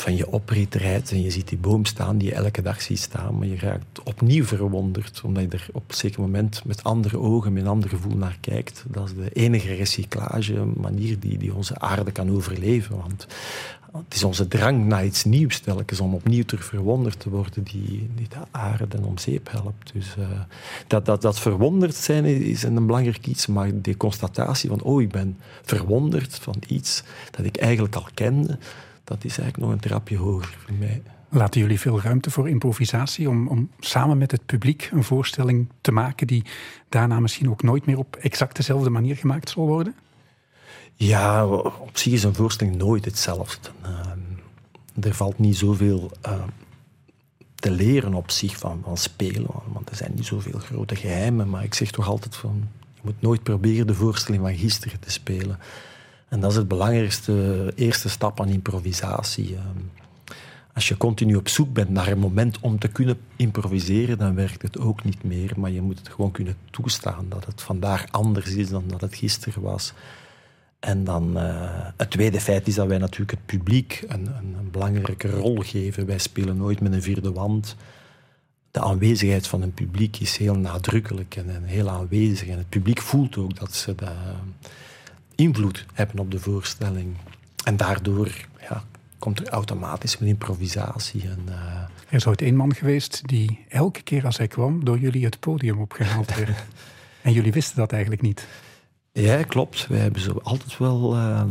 van 0.00 0.16
je 0.16 0.32
oprit 0.32 0.74
rijdt 0.74 1.10
en 1.10 1.22
je 1.22 1.30
ziet 1.30 1.48
die 1.48 1.58
boom 1.58 1.84
staan 1.84 2.18
die 2.18 2.28
je 2.28 2.34
elke 2.34 2.62
dag 2.62 2.82
ziet 2.82 2.98
staan, 2.98 3.38
maar 3.38 3.46
je 3.46 3.58
raakt 3.58 4.02
opnieuw 4.04 4.44
verwonderd, 4.44 5.20
omdat 5.24 5.42
je 5.42 5.48
er 5.48 5.68
op 5.72 5.84
een 5.88 5.94
zeker 5.94 6.20
moment 6.20 6.64
met 6.64 6.84
andere 6.84 7.18
ogen, 7.18 7.52
met 7.52 7.62
een 7.62 7.68
ander 7.68 7.88
gevoel 7.88 8.16
naar 8.16 8.36
kijkt. 8.40 8.84
Dat 8.88 9.08
is 9.08 9.14
de 9.14 9.30
enige 9.32 9.74
recyclage 9.74 10.64
manier 10.76 11.18
die, 11.18 11.38
die 11.38 11.54
onze 11.54 11.78
aarde 11.78 12.10
kan 12.10 12.30
overleven. 12.30 12.96
Want 12.96 13.26
het 13.92 14.14
is 14.14 14.24
onze 14.24 14.48
drang 14.48 14.86
naar 14.86 15.04
iets 15.04 15.24
nieuws 15.24 15.58
telkens, 15.58 16.00
om 16.00 16.14
opnieuw 16.14 16.44
te 16.44 16.56
verwonderd 16.56 17.20
te 17.20 17.30
worden, 17.30 17.62
die, 17.62 18.08
die 18.14 18.28
de 18.28 18.36
aarde 18.50 18.98
om 19.02 19.18
zeep 19.18 19.50
helpt. 19.50 19.92
Dus 19.92 20.14
uh, 20.18 20.24
dat, 20.86 21.06
dat, 21.06 21.22
dat 21.22 21.38
verwonderd 21.38 21.94
zijn 21.94 22.24
is 22.24 22.62
een 22.62 22.86
belangrijk 22.86 23.26
iets, 23.26 23.46
maar 23.46 23.70
die 23.74 23.96
constatatie 23.96 24.68
van, 24.68 24.82
oh, 24.82 25.02
ik 25.02 25.10
ben 25.10 25.38
verwonderd 25.62 26.34
van 26.34 26.56
iets 26.66 27.02
dat 27.30 27.44
ik 27.44 27.56
eigenlijk 27.56 27.94
al 27.94 28.06
kende, 28.14 28.58
dat 29.10 29.24
is 29.24 29.38
eigenlijk 29.38 29.58
nog 29.58 29.70
een 29.70 29.88
trapje 29.88 30.16
hoger 30.16 30.56
voor 30.58 30.74
mij. 30.74 31.02
Laten 31.28 31.60
jullie 31.60 31.80
veel 31.80 32.00
ruimte 32.00 32.30
voor 32.30 32.48
improvisatie 32.48 33.28
om, 33.28 33.48
om 33.48 33.70
samen 33.80 34.18
met 34.18 34.30
het 34.30 34.46
publiek 34.46 34.88
een 34.92 35.04
voorstelling 35.04 35.68
te 35.80 35.92
maken 35.92 36.26
die 36.26 36.44
daarna 36.88 37.20
misschien 37.20 37.50
ook 37.50 37.62
nooit 37.62 37.86
meer 37.86 37.98
op 37.98 38.16
exact 38.16 38.56
dezelfde 38.56 38.90
manier 38.90 39.16
gemaakt 39.16 39.50
zal 39.50 39.66
worden? 39.66 39.94
Ja, 40.94 41.46
op 41.46 41.90
zich 41.92 42.12
is 42.12 42.22
een 42.22 42.34
voorstelling 42.34 42.76
nooit 42.76 43.04
hetzelfde. 43.04 43.68
Uh, 43.82 45.04
er 45.04 45.14
valt 45.14 45.38
niet 45.38 45.56
zoveel 45.56 46.10
uh, 46.26 46.42
te 47.54 47.70
leren 47.70 48.14
op 48.14 48.30
zich 48.30 48.56
van, 48.56 48.80
van 48.84 48.96
spelen, 48.96 49.50
want 49.72 49.90
er 49.90 49.96
zijn 49.96 50.12
niet 50.14 50.26
zoveel 50.26 50.58
grote 50.58 50.96
geheimen. 50.96 51.50
Maar 51.50 51.64
ik 51.64 51.74
zeg 51.74 51.90
toch 51.90 52.08
altijd 52.08 52.36
van, 52.36 52.68
je 52.94 53.00
moet 53.02 53.20
nooit 53.20 53.42
proberen 53.42 53.86
de 53.86 53.94
voorstelling 53.94 54.42
van 54.42 54.56
gisteren 54.56 55.00
te 55.00 55.10
spelen. 55.10 55.58
En 56.30 56.40
dat 56.40 56.50
is 56.50 56.56
het 56.56 56.68
belangrijkste 56.68 57.72
eerste 57.74 58.08
stap 58.08 58.40
aan 58.40 58.48
improvisatie. 58.48 59.56
als 60.74 60.88
je 60.88 60.96
continu 60.96 61.34
op 61.34 61.48
zoek 61.48 61.72
bent 61.72 61.90
naar 61.90 62.08
een 62.08 62.18
moment 62.18 62.60
om 62.60 62.78
te 62.78 62.88
kunnen 62.88 63.18
improviseren, 63.36 64.18
dan 64.18 64.34
werkt 64.34 64.62
het 64.62 64.78
ook 64.78 65.04
niet 65.04 65.22
meer. 65.22 65.52
Maar 65.56 65.70
je 65.70 65.80
moet 65.80 65.98
het 65.98 66.08
gewoon 66.08 66.30
kunnen 66.30 66.56
toestaan 66.70 67.26
dat 67.28 67.46
het 67.46 67.62
vandaag 67.62 68.06
anders 68.10 68.54
is 68.54 68.68
dan 68.68 68.84
dat 68.86 69.00
het 69.00 69.14
gisteren 69.14 69.62
was. 69.62 69.92
En 70.80 71.04
dan 71.04 71.36
uh, 71.36 71.86
het 71.96 72.10
tweede 72.10 72.40
feit 72.40 72.66
is 72.68 72.74
dat 72.74 72.86
wij 72.86 72.98
natuurlijk 72.98 73.30
het 73.30 73.46
publiek 73.46 74.04
een, 74.08 74.26
een, 74.26 74.54
een, 74.58 74.70
belangrijke 74.70 75.30
rol 75.30 75.56
geven. 75.56 76.06
Wij 76.06 76.18
spelen 76.18 76.56
nooit 76.56 76.80
met 76.80 76.92
een 76.92 77.02
vierde 77.02 77.32
wand. 77.32 77.76
De 78.70 78.80
aanwezigheid 78.80 79.46
van 79.46 79.62
een 79.62 79.74
publiek 79.74 80.16
is 80.20 80.36
heel 80.36 80.54
nadrukkelijk 80.54 81.36
en, 81.36 81.64
heel 81.64 81.88
aanwezig. 81.88 82.48
En 82.48 82.58
het 82.58 82.68
publiek 82.68 83.00
voelt 83.00 83.36
ook 83.36 83.58
dat 83.58 83.74
ze 83.74 83.94
invloed 85.40 85.86
hebben 85.92 86.18
op 86.18 86.30
de 86.30 86.38
voorstelling. 86.38 87.16
En 87.64 87.76
daardoor 87.76 88.46
ja, 88.60 88.84
komt 89.18 89.40
er 89.40 89.48
automatisch 89.48 90.16
een 90.20 90.26
improvisatie. 90.26 91.22
En, 91.22 91.44
uh... 91.48 91.54
Er 92.08 92.16
is 92.16 92.26
ooit 92.26 92.42
één 92.42 92.56
man 92.56 92.74
geweest 92.74 93.28
die 93.28 93.64
elke 93.68 94.02
keer 94.02 94.24
als 94.24 94.38
hij 94.38 94.48
kwam 94.48 94.84
door 94.84 94.98
jullie 94.98 95.24
het 95.24 95.40
podium 95.40 95.78
opgehaald 95.78 96.34
werd. 96.36 96.64
en 97.22 97.32
jullie 97.32 97.52
wisten 97.52 97.76
dat 97.76 97.92
eigenlijk 97.92 98.22
niet. 98.22 98.46
Ja, 99.12 99.42
klopt. 99.42 99.86
Wij 99.86 99.98
hebben 99.98 100.20
zo 100.20 100.40
altijd 100.42 100.78
wel 100.78 101.16
uh, 101.16 101.42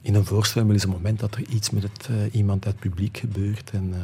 in 0.00 0.14
een 0.14 0.24
voorstelling 0.24 0.66
wel 0.66 0.78
eens 0.78 0.86
een 0.86 0.96
moment 0.96 1.20
dat 1.20 1.34
er 1.34 1.48
iets 1.48 1.70
met 1.70 1.82
het, 1.82 2.08
uh, 2.10 2.34
iemand 2.34 2.66
uit 2.66 2.74
het 2.74 2.82
publiek 2.82 3.16
gebeurt. 3.16 3.70
En 3.70 3.88
uh, 3.88 3.96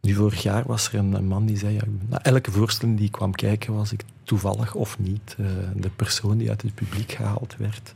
nu 0.00 0.14
vorig 0.14 0.42
jaar 0.42 0.64
was 0.66 0.88
er 0.88 0.98
een, 0.98 1.12
een 1.12 1.26
man 1.26 1.46
die 1.46 1.58
zei, 1.58 1.74
ja, 1.74 1.82
na 2.08 2.22
elke 2.22 2.50
voorstelling 2.50 2.96
die 2.96 3.06
ik 3.06 3.12
kwam 3.12 3.32
kijken 3.32 3.74
was 3.74 3.92
ik 3.92 4.04
toevallig 4.24 4.74
of 4.74 4.98
niet 4.98 5.36
de 5.74 5.90
persoon 5.96 6.38
die 6.38 6.48
uit 6.50 6.62
het 6.62 6.74
publiek 6.74 7.12
gehaald 7.12 7.56
werd. 7.58 7.94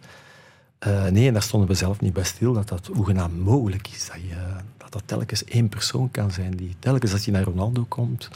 nee, 1.12 1.26
en 1.26 1.32
daar 1.32 1.42
stonden 1.42 1.68
we 1.68 1.74
zelf 1.74 2.00
niet 2.00 2.12
bij 2.12 2.24
stil 2.24 2.52
dat 2.52 2.68
dat 2.68 2.86
hoegenaamd 2.86 3.38
mogelijk 3.38 3.88
is. 3.88 4.06
Dat, 4.06 4.20
je, 4.20 4.36
dat 4.76 4.92
dat 4.92 5.02
telkens 5.04 5.44
één 5.44 5.68
persoon 5.68 6.10
kan 6.10 6.30
zijn 6.30 6.56
die 6.56 6.76
telkens 6.78 7.12
als 7.12 7.24
je 7.24 7.30
naar 7.30 7.42
Ronaldo 7.42 7.84
komt 7.88 8.28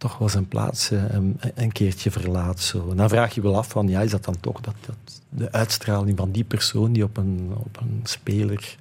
toch 0.00 0.18
wel 0.18 0.28
zijn 0.28 0.48
plaats 0.48 0.90
uh, 0.90 1.02
een, 1.54 1.72
keertje 1.72 2.10
verlaat. 2.10 2.60
Zo. 2.60 2.90
En 2.90 2.96
dan 2.96 3.08
vraag 3.08 3.34
je 3.34 3.40
wel 3.40 3.56
af 3.56 3.68
van, 3.68 3.88
ja, 3.88 4.00
is 4.00 4.10
dat 4.10 4.24
dan 4.24 4.40
toch 4.40 4.60
dat, 4.60 4.74
dat 4.86 5.22
de 5.28 5.52
uitstraling 5.52 6.16
van 6.16 6.30
die 6.30 6.44
persoon 6.44 6.92
die 6.92 7.04
op 7.04 7.16
een, 7.16 7.52
op 7.56 7.80
een 7.80 8.00
speler 8.04 8.76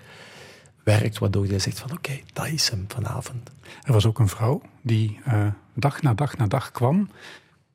werkt, 0.83 1.17
waardoor 1.17 1.47
je 1.47 1.59
zegt 1.59 1.79
van, 1.79 1.91
oké, 1.91 2.19
dat 2.33 2.47
is 2.47 2.69
hem 2.69 2.85
vanavond. 2.87 3.49
Er 3.83 3.93
was 3.93 4.05
ook 4.05 4.19
een 4.19 4.27
vrouw 4.27 4.61
die 4.81 5.19
dag 5.73 6.01
na 6.01 6.13
dag 6.13 6.37
na 6.37 6.47
dag 6.47 6.71
kwam 6.71 7.09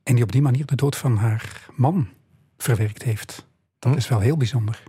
en 0.05 0.15
die 0.15 0.25
op 0.25 0.33
die 0.33 0.43
manier 0.43 0.67
de 0.67 0.77
dood 0.77 0.97
van 0.97 1.17
haar 1.17 1.67
man 1.77 2.09
verwerkt 2.57 3.03
heeft. 3.03 3.47
Dat 3.79 3.93
hm? 3.93 3.99
is 3.99 4.09
wel 4.09 4.21
heel 4.21 4.37
bijzonder. 4.37 4.83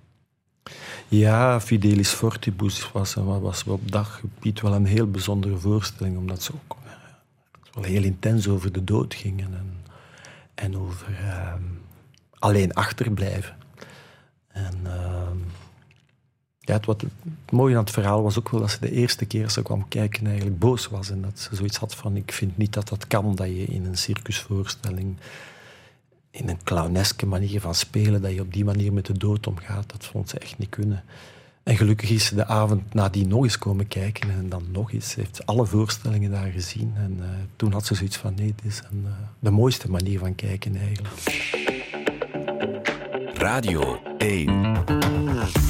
Ja, 1.08 1.62
Fidelis 1.62 2.10
Fortibus 2.10 2.92
was, 2.92 3.14
was 3.14 3.64
op 3.64 3.92
daggebied 3.92 4.62
wel 4.62 4.74
een 4.74 4.86
heel 4.86 5.12
bijzondere 5.12 5.58
voorstelling, 5.58 6.18
omdat 6.18 6.44
ze 6.44 6.54
ook 6.54 6.78
wel 7.74 7.84
heel 7.84 8.04
intens 8.04 8.48
over 8.48 8.72
de 8.72 8.84
dood 8.84 9.14
gingen 9.14 9.54
en, 9.54 9.78
en 10.56 10.78
over 10.78 11.10
uh, 11.10 11.54
alleen 12.40 12.74
achterblijven. 12.74 13.58
En 14.48 14.74
uh, 14.84 15.28
ja, 16.66 16.74
het, 16.74 16.86
wat, 16.86 17.02
het 17.02 17.52
mooie 17.52 17.76
aan 17.76 17.84
het 17.84 17.92
verhaal 17.92 18.24
was 18.24 18.38
ook 18.40 18.50
wel 18.50 18.60
dat 18.60 18.72
ze 18.72 18.80
de 18.80 18.92
eerste 18.92 19.26
keer 19.26 19.50
ze 19.50 19.62
kwam 19.62 19.88
kijken 19.88 20.26
eigenlijk 20.26 20.60
boos 20.60 20.88
was. 20.88 21.10
En 21.10 21.22
dat 21.22 21.40
ze 21.40 21.56
zoiets 21.56 21.78
had 21.78 21.96
van, 21.96 22.16
ik 22.16 22.32
vind 22.32 22.58
niet 22.58 22.74
dat 22.74 22.88
dat 22.88 23.08
kan, 23.08 23.36
dat 23.36 23.48
je 23.48 23.66
in 23.66 23.86
een 23.86 23.98
circusvoorstelling 23.98 25.18
in 26.32 26.50
een 26.50 26.64
clowneske 26.64 27.26
manier 27.26 27.62
van 27.62 27.76
spelen, 27.76 28.22
dat 28.22 28.32
je 28.32 28.42
op 28.42 28.54
die 28.54 28.66
manier 28.66 28.94
met 28.94 29.06
de 29.06 29.18
dood 29.18 29.48
omgaat. 29.48 29.92
Dat 29.92 30.06
vond 30.06 30.30
ze 30.30 30.40
echt 30.40 30.58
niet 30.58 30.70
kunnen. 30.70 31.04
En 31.64 31.78
gelukkig 31.78 32.10
is 32.10 32.26
ze 32.26 32.36
de 32.36 32.46
avond 32.46 32.94
nadien 32.94 33.28
nog 33.28 33.44
eens 33.44 33.58
komen 33.58 33.88
kijken 33.88 34.30
en 34.30 34.50
dan 34.50 34.64
nog 34.72 34.92
eens. 34.92 35.10
Ze 35.10 35.20
heeft 35.20 35.46
alle 35.46 35.66
voorstellingen 35.66 36.32
daar 36.32 36.52
gezien. 36.52 36.94
En 36.96 37.18
uh, 37.20 37.26
toen 37.56 37.72
had 37.72 37.86
ze 37.86 37.96
zoiets 37.96 38.18
van, 38.18 38.34
nee, 38.36 38.54
dit 38.56 38.72
is 38.72 38.82
een, 38.92 39.04
uh, 39.06 39.12
de 39.40 39.52
mooiste 39.52 39.90
manier 39.90 40.20
van 40.20 40.36
kijken 40.36 40.76
eigenlijk. 40.76 41.14
Radio 43.34 44.02
1 44.18 45.65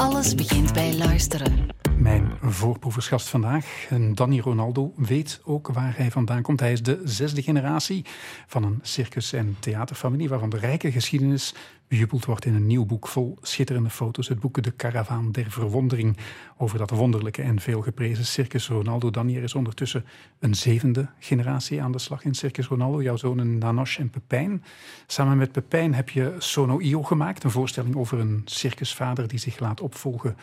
Alles 0.00 0.34
begint 0.34 0.72
bij 0.72 0.96
luisteren. 0.96 1.68
Mijn 1.96 2.32
voorproeversgast 2.40 3.28
vandaag, 3.28 3.88
Danny 4.14 4.38
Ronaldo, 4.38 4.92
weet 4.96 5.40
ook 5.44 5.68
waar 5.72 5.96
hij 5.96 6.10
vandaan 6.10 6.42
komt. 6.42 6.60
Hij 6.60 6.72
is 6.72 6.82
de 6.82 7.00
zesde 7.04 7.42
generatie 7.42 8.04
van 8.46 8.64
een 8.64 8.78
circus- 8.82 9.32
en 9.32 9.56
theaterfamilie 9.58 10.28
waarvan 10.28 10.50
de 10.50 10.56
rijke 10.56 10.92
geschiedenis 10.92 11.54
bejubeld 11.90 12.24
wordt 12.24 12.44
in 12.44 12.54
een 12.54 12.66
nieuw 12.66 12.84
boek 12.84 13.08
vol 13.08 13.38
schitterende 13.42 13.90
foto's. 13.90 14.28
Het 14.28 14.40
boek 14.40 14.62
De 14.62 14.70
Karavaan 14.70 15.32
der 15.32 15.50
Verwondering 15.50 16.16
over 16.56 16.78
dat 16.78 16.90
wonderlijke 16.90 17.42
en 17.42 17.60
veelgeprezen 17.60 18.26
Circus 18.26 18.68
Ronaldo. 18.68 19.10
Danny, 19.10 19.36
er 19.36 19.42
is 19.42 19.54
ondertussen 19.54 20.04
een 20.38 20.54
zevende 20.54 21.08
generatie 21.18 21.82
aan 21.82 21.92
de 21.92 21.98
slag 21.98 22.24
in 22.24 22.34
Circus 22.34 22.66
Ronaldo. 22.66 23.02
Jouw 23.02 23.16
zonen 23.16 23.58
Nanoche 23.58 24.00
en 24.00 24.10
Pepijn. 24.10 24.64
Samen 25.06 25.36
met 25.36 25.52
Pepijn 25.52 25.94
heb 25.94 26.10
je 26.10 26.34
Sono 26.38 26.80
Io 26.80 27.02
gemaakt, 27.02 27.44
een 27.44 27.50
voorstelling 27.50 27.96
over 27.96 28.18
een 28.18 28.42
circusvader 28.44 29.28
die 29.28 29.38
zich 29.38 29.58
laat 29.58 29.80
opvolgen 29.80 30.36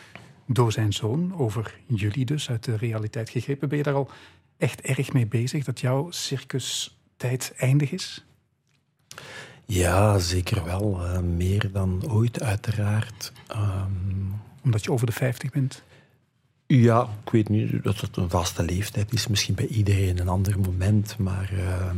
door 0.46 0.72
zijn 0.72 0.92
zoon, 0.92 1.34
over 1.36 1.78
jullie 1.86 2.24
dus, 2.24 2.50
uit 2.50 2.64
de 2.64 2.76
realiteit 2.76 3.30
gegrepen. 3.30 3.68
Ben 3.68 3.78
je 3.78 3.84
daar 3.84 3.94
al 3.94 4.10
echt 4.56 4.80
erg 4.80 5.12
mee 5.12 5.26
bezig, 5.26 5.64
dat 5.64 5.80
jouw 5.80 6.10
circustijd 6.10 7.54
eindig 7.56 7.90
is? 7.92 8.26
Ja, 9.70 10.18
zeker 10.18 10.64
wel. 10.64 11.00
Uh, 11.04 11.18
meer 11.18 11.72
dan 11.72 12.02
ooit, 12.10 12.42
uiteraard. 12.42 13.32
Um, 13.50 14.40
Omdat 14.64 14.84
je 14.84 14.92
over 14.92 15.06
de 15.06 15.12
50 15.12 15.50
bent? 15.50 15.82
Ja, 16.66 17.08
ik 17.24 17.30
weet 17.30 17.48
niet 17.48 17.82
dat 17.82 18.00
het 18.00 18.16
een 18.16 18.30
vaste 18.30 18.62
leeftijd 18.62 19.12
is. 19.12 19.26
Misschien 19.26 19.54
bij 19.54 19.66
iedereen 19.66 20.18
een 20.18 20.28
ander 20.28 20.60
moment. 20.60 21.18
Maar 21.18 21.50
uh, 21.52 21.90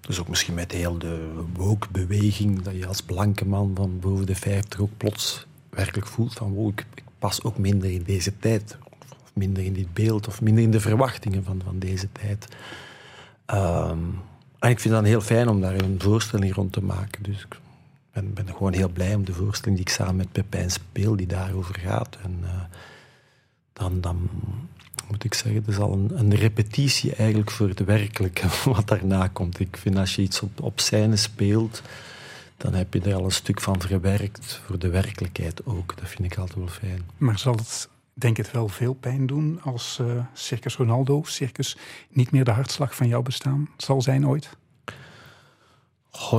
dus 0.00 0.20
ook 0.20 0.28
misschien 0.28 0.54
met 0.54 0.72
heel 0.72 0.98
de 0.98 1.30
woke-beweging, 1.54 2.62
dat 2.62 2.74
je 2.74 2.86
als 2.86 3.02
blanke 3.02 3.46
man 3.46 3.72
van 3.74 3.98
boven 4.00 4.26
de 4.26 4.34
50 4.34 4.80
ook 4.80 4.96
plots 4.96 5.46
werkelijk 5.70 6.06
voelt 6.06 6.32
van 6.32 6.52
wow, 6.52 6.68
ik, 6.68 6.86
ik 6.94 7.02
pas 7.18 7.42
ook 7.42 7.58
minder 7.58 7.90
in 7.90 8.02
deze 8.02 8.38
tijd. 8.38 8.78
Of 9.22 9.30
minder 9.32 9.64
in 9.64 9.72
dit 9.72 9.92
beeld, 9.92 10.28
of 10.28 10.40
minder 10.40 10.62
in 10.62 10.70
de 10.70 10.80
verwachtingen 10.80 11.44
van, 11.44 11.62
van 11.64 11.78
deze 11.78 12.08
tijd. 12.12 12.48
Um, 13.46 14.18
en 14.60 14.70
ik 14.70 14.80
vind 14.80 14.94
het 14.94 15.02
dan 15.02 15.04
heel 15.04 15.20
fijn 15.20 15.48
om 15.48 15.60
daar 15.60 15.74
een 15.74 16.00
voorstelling 16.00 16.54
rond 16.54 16.72
te 16.72 16.82
maken. 16.82 17.22
Dus 17.22 17.40
ik 17.42 17.58
ben, 18.12 18.32
ben 18.34 18.48
gewoon 18.48 18.72
heel 18.72 18.88
blij 18.88 19.14
om 19.14 19.24
de 19.24 19.32
voorstelling 19.32 19.76
die 19.76 19.86
ik 19.86 19.92
samen 19.92 20.16
met 20.16 20.32
Pepijn 20.32 20.70
speel, 20.70 21.16
die 21.16 21.26
daarover 21.26 21.74
gaat. 21.74 22.16
En 22.22 22.38
uh, 22.42 22.50
dan, 23.72 24.00
dan 24.00 24.28
moet 25.08 25.24
ik 25.24 25.34
zeggen, 25.34 25.54
het 25.54 25.68
is 25.68 25.78
al 25.78 25.92
een, 25.92 26.18
een, 26.18 26.34
repetitie 26.34 27.14
eigenlijk 27.14 27.50
voor 27.50 27.68
het 27.68 27.84
werkelijke 27.84 28.46
wat 28.72 28.88
daarna 28.88 29.28
komt. 29.28 29.60
Ik 29.60 29.76
vind 29.76 29.96
als 29.96 30.14
je 30.14 30.22
iets 30.22 30.40
op, 30.40 30.60
op 30.60 30.80
scène 30.80 31.16
speelt, 31.16 31.82
dan 32.56 32.74
heb 32.74 32.94
je 32.94 33.00
er 33.00 33.14
al 33.14 33.24
een 33.24 33.30
stuk 33.30 33.60
van 33.60 33.80
verwerkt 33.80 34.60
voor 34.66 34.78
de 34.78 34.88
werkelijkheid 34.88 35.66
ook. 35.66 35.96
Dat 35.96 36.08
vind 36.08 36.32
ik 36.32 36.38
altijd 36.38 36.58
wel 36.58 36.68
fijn. 36.68 37.02
Maar 37.16 37.38
zal 37.38 37.54
het, 37.54 37.88
denk 38.14 38.38
ik, 38.38 38.46
wel 38.46 38.68
veel 38.68 38.94
pijn 38.94 39.26
doen 39.26 39.60
als 39.62 39.98
uh, 40.00 40.24
Circus 40.32 40.76
Ronaldo, 40.76 41.22
Circus, 41.24 41.76
niet 42.10 42.30
meer 42.30 42.44
de 42.44 42.50
hartslag 42.50 42.94
van 42.96 43.08
jouw 43.08 43.22
bestaan 43.22 43.68
zal 43.76 44.02
zijn 44.02 44.26
ooit? 44.28 44.58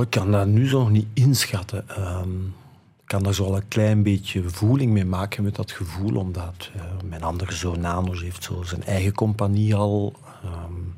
Ik 0.00 0.10
kan 0.10 0.30
dat 0.30 0.46
nu 0.46 0.68
zo 0.68 0.78
nog 0.78 0.90
niet 0.90 1.06
inschatten. 1.14 1.84
Um, 1.98 2.54
ik 3.00 3.08
kan 3.08 3.22
daar 3.22 3.34
zo 3.34 3.44
al 3.44 3.56
een 3.56 3.68
klein 3.68 4.02
beetje 4.02 4.50
voeling 4.50 4.92
mee 4.92 5.04
maken 5.04 5.42
met 5.42 5.54
dat 5.54 5.70
gevoel, 5.70 6.16
omdat 6.16 6.70
uh, 6.76 6.82
mijn 7.04 7.22
andere 7.22 7.52
zoon 7.52 7.80
Nanos 7.80 8.22
heeft 8.22 8.44
zo 8.44 8.62
zijn 8.62 8.84
eigen 8.84 9.12
compagnie 9.12 9.74
al, 9.74 10.14
um, 10.44 10.94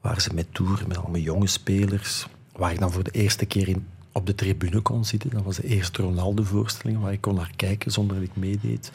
waar 0.00 0.20
ze 0.20 0.34
met 0.34 0.54
toeren 0.54 0.88
met 0.88 0.96
allemaal 0.96 1.20
jonge 1.20 1.46
spelers, 1.46 2.26
waar 2.52 2.72
ik 2.72 2.78
dan 2.78 2.92
voor 2.92 3.04
de 3.04 3.10
eerste 3.10 3.46
keer 3.46 3.68
in 3.68 3.86
op 4.12 4.26
de 4.26 4.34
tribune 4.34 4.80
kon 4.80 5.04
zitten. 5.04 5.30
Dat 5.30 5.42
was 5.42 5.56
de 5.56 5.66
eerste 5.66 6.02
Ronaldo-voorstelling 6.02 7.00
waar 7.00 7.12
ik 7.12 7.20
kon 7.20 7.34
naar 7.34 7.52
kijken 7.56 7.92
zonder 7.92 8.16
dat 8.16 8.24
ik 8.24 8.36
meedeed. 8.36 8.90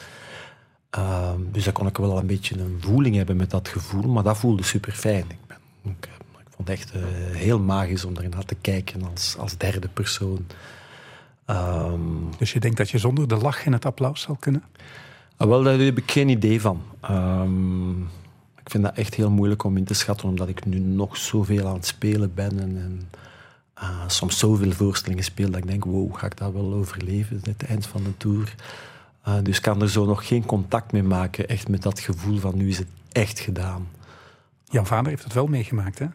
Uh, 0.98 1.30
dus 1.52 1.64
daar 1.64 1.72
kon 1.72 1.86
ik 1.86 1.96
wel 1.96 2.18
een 2.18 2.26
beetje 2.26 2.58
een 2.58 2.76
voeling 2.80 3.16
hebben 3.16 3.36
met 3.36 3.50
dat 3.50 3.68
gevoel, 3.68 4.12
maar 4.12 4.22
dat 4.22 4.38
voelde 4.38 4.62
super 4.62 4.92
fijn. 4.92 5.24
Ik, 5.28 5.46
ben, 5.46 5.56
ik, 5.82 6.08
ik 6.38 6.46
vond 6.50 6.68
het 6.68 6.78
echt 6.78 6.94
uh, 6.94 7.02
heel 7.36 7.58
magisch 7.58 8.04
om 8.04 8.12
naar 8.12 8.44
te 8.44 8.56
kijken 8.60 9.02
als, 9.10 9.36
als 9.38 9.56
derde 9.56 9.88
persoon. 9.88 10.46
Um, 11.46 12.28
dus 12.38 12.52
je 12.52 12.60
denkt 12.60 12.76
dat 12.76 12.90
je 12.90 12.98
zonder 12.98 13.28
de 13.28 13.36
lach 13.36 13.64
en 13.64 13.72
het 13.72 13.84
applaus 13.84 14.20
zal 14.20 14.36
kunnen? 14.36 14.62
Uh, 15.38 15.48
wel, 15.48 15.62
daar 15.62 15.78
heb 15.78 15.98
ik 15.98 16.10
geen 16.10 16.28
idee 16.28 16.60
van. 16.60 16.82
Um, 17.10 18.02
ik 18.62 18.70
vind 18.70 18.84
dat 18.84 18.96
echt 18.96 19.14
heel 19.14 19.30
moeilijk 19.30 19.64
om 19.64 19.76
in 19.76 19.84
te 19.84 19.94
schatten, 19.94 20.28
omdat 20.28 20.48
ik 20.48 20.64
nu 20.64 20.78
nog 20.78 21.16
zoveel 21.16 21.66
aan 21.66 21.74
het 21.74 21.86
spelen 21.86 22.34
ben. 22.34 22.60
En, 22.60 22.76
en 22.76 23.08
uh, 23.82 24.02
soms 24.06 24.38
zoveel 24.38 24.72
voorstellingen 24.72 25.24
speel 25.24 25.50
dat 25.50 25.60
ik 25.60 25.66
denk, 25.66 25.84
wow, 25.84 26.14
ga 26.14 26.26
ik 26.26 26.36
dat 26.36 26.52
wel 26.52 26.72
overleven, 26.72 27.40
het 27.42 27.62
eind 27.62 27.86
van 27.86 28.02
de 28.02 28.16
tour. 28.16 28.54
Uh, 29.28 29.34
dus 29.42 29.60
kan 29.60 29.82
er 29.82 29.90
zo 29.90 30.04
nog 30.04 30.26
geen 30.26 30.46
contact 30.46 30.92
mee 30.92 31.02
maken, 31.02 31.48
echt 31.48 31.68
met 31.68 31.82
dat 31.82 32.00
gevoel 32.00 32.38
van 32.38 32.56
nu 32.56 32.68
is 32.68 32.78
het 32.78 32.88
echt 33.12 33.38
gedaan. 33.38 33.88
Jouw 34.64 34.84
vader 34.84 35.08
heeft 35.08 35.24
het 35.24 35.32
wel 35.32 35.46
meegemaakt, 35.46 35.98
hè? 35.98 36.06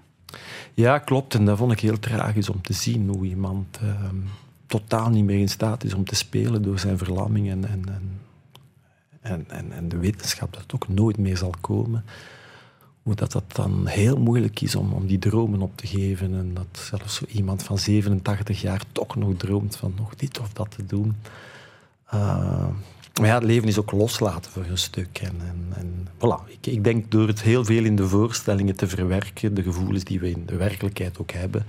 Ja, 0.74 0.98
klopt. 0.98 1.34
En 1.34 1.46
dat 1.46 1.58
vond 1.58 1.72
ik 1.72 1.80
heel 1.80 2.00
tragisch 2.00 2.50
om 2.50 2.62
te 2.62 2.74
zien 2.74 3.08
hoe 3.10 3.26
iemand 3.26 3.80
uh, 3.84 3.90
totaal 4.66 5.10
niet 5.10 5.24
meer 5.24 5.40
in 5.40 5.50
staat 5.50 5.84
is 5.84 5.94
om 5.94 6.06
te 6.06 6.16
spelen 6.16 6.62
door 6.62 6.80
zijn 6.80 6.98
verlamming. 6.98 7.50
En, 7.50 7.66
en, 7.68 7.84
en 7.86 8.20
en, 9.22 9.46
en, 9.50 9.72
en 9.72 9.90
de 9.90 9.98
wetenschap 9.98 10.54
dat 10.54 10.62
het 10.62 10.74
ook 10.74 10.88
nooit 10.88 11.18
meer 11.18 11.38
zal 11.38 11.54
komen, 11.62 12.06
hoe 13.04 13.16
dat, 13.16 13.32
dat 13.32 13.56
dan 13.56 13.88
heel 13.88 14.18
moeilijk 14.18 14.62
is 14.62 14.76
om, 14.76 14.94
om 14.94 15.08
die 15.08 15.20
dromen 15.20 15.62
op 15.62 15.78
te 15.78 15.88
geven. 15.88 16.34
En 16.34 16.54
dat 16.54 16.68
zelfs 16.72 17.16
zo 17.16 17.26
iemand 17.28 17.64
van 17.64 17.78
87 17.78 18.62
jaar 18.62 18.84
toch 18.92 19.16
nog 19.16 19.38
droomt 19.38 19.76
van 19.76 19.94
nog 19.98 20.16
dit 20.16 20.40
of 20.40 20.54
dat 20.54 20.72
te 20.72 20.86
doen. 20.86 21.16
Uh, 22.14 22.68
maar 23.20 23.28
ja, 23.28 23.36
het 23.36 23.44
leven 23.44 23.68
is 23.68 23.80
ook 23.80 23.92
loslaten 23.92 24.52
voor 24.52 24.66
een 24.70 24.78
stuk. 24.78 25.20
En, 25.22 25.36
en, 25.40 25.74
en 25.76 26.08
voilà. 26.18 26.52
Ik, 26.52 26.68
ik, 26.68 26.84
denk 26.84 27.12
door 27.12 27.28
het 27.28 27.42
heel 27.42 27.66
veel 27.66 27.84
in 27.84 27.96
de 27.96 28.08
voorstellingen 28.08 28.76
te 28.76 28.88
verwerken, 28.88 29.54
de 29.54 29.64
gevoelens 29.64 30.04
die 30.04 30.20
we 30.20 30.30
in 30.30 30.46
de 30.46 30.56
werkelijkheid 30.56 31.20
ook 31.20 31.32
hebben, 31.32 31.66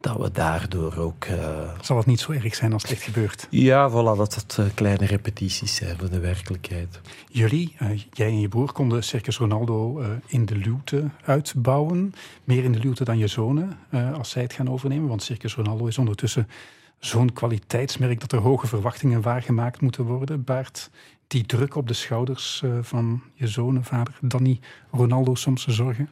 dat 0.00 0.16
we 0.16 0.30
daardoor 0.32 0.96
ook... 0.96 1.24
Uh... 1.24 1.70
Zal 1.80 1.96
het 1.96 2.06
niet 2.06 2.20
zo 2.20 2.32
erg 2.32 2.54
zijn 2.54 2.72
als 2.72 2.82
het 2.82 2.90
echt 2.92 3.02
gebeurt? 3.02 3.46
Ja, 3.50 3.90
voilà, 3.90 4.16
dat 4.16 4.34
het 4.34 4.56
uh, 4.60 4.66
kleine 4.74 5.06
repetities 5.06 5.74
zijn 5.74 5.96
van 5.98 6.08
de 6.08 6.18
werkelijkheid. 6.18 7.00
Jullie, 7.28 7.76
uh, 7.82 7.88
jij 8.12 8.26
en 8.26 8.40
je 8.40 8.48
broer, 8.48 8.72
konden 8.72 9.04
Circus 9.04 9.36
Ronaldo 9.36 10.02
in 10.26 10.46
de 10.46 10.56
luwte 10.56 11.04
uitbouwen. 11.24 12.14
Meer 12.44 12.64
in 12.64 12.72
de 12.72 12.78
luwte 12.78 13.04
dan 13.04 13.18
je 13.18 13.26
zonen, 13.26 13.78
als 14.14 14.30
zij 14.30 14.42
het 14.42 14.52
gaan 14.52 14.70
overnemen. 14.70 15.08
Want 15.08 15.22
Circus 15.22 15.54
Ronaldo 15.54 15.86
is 15.86 15.98
ondertussen 15.98 16.48
zo'n 16.98 17.32
kwaliteitsmerk 17.32 18.20
dat 18.20 18.32
er 18.32 18.38
hoge 18.38 18.66
verwachtingen 18.66 19.20
waargemaakt 19.20 19.80
moeten 19.80 20.04
worden. 20.04 20.44
Baart 20.44 20.90
die 21.26 21.46
druk 21.46 21.74
op 21.74 21.88
de 21.88 21.94
schouders 21.94 22.62
van 22.80 23.22
je 23.34 23.46
zonen, 23.46 23.84
vader 23.84 24.14
Danny 24.20 24.60
Ronaldo 24.90 25.34
soms 25.34 25.66
zorgen? 25.66 26.08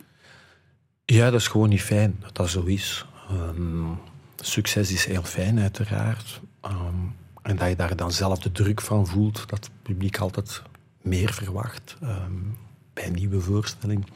Ja, 1.05 1.31
dat 1.31 1.41
is 1.41 1.49
gewoon 1.49 1.69
niet 1.69 1.83
fijn 1.83 2.17
dat 2.21 2.37
dat 2.37 2.49
zo 2.49 2.63
is. 2.63 3.07
Um, 3.33 3.99
succes 4.37 4.93
is 4.93 5.05
heel 5.05 5.23
fijn, 5.23 5.59
uiteraard. 5.59 6.41
Um, 6.65 7.15
en 7.43 7.57
dat 7.57 7.69
je 7.69 7.77
daar 7.77 7.97
dan 7.97 8.13
zelf 8.13 8.39
de 8.39 8.53
druk 8.53 8.81
van 8.81 9.07
voelt, 9.07 9.49
dat 9.49 9.65
het 9.65 9.71
publiek 9.83 10.19
altijd 10.19 10.63
meer 11.03 11.33
verwacht 11.33 11.97
um, 12.03 12.59
bij 12.93 13.07
een 13.07 13.13
nieuwe 13.13 13.41
voorstelling. 13.41 14.07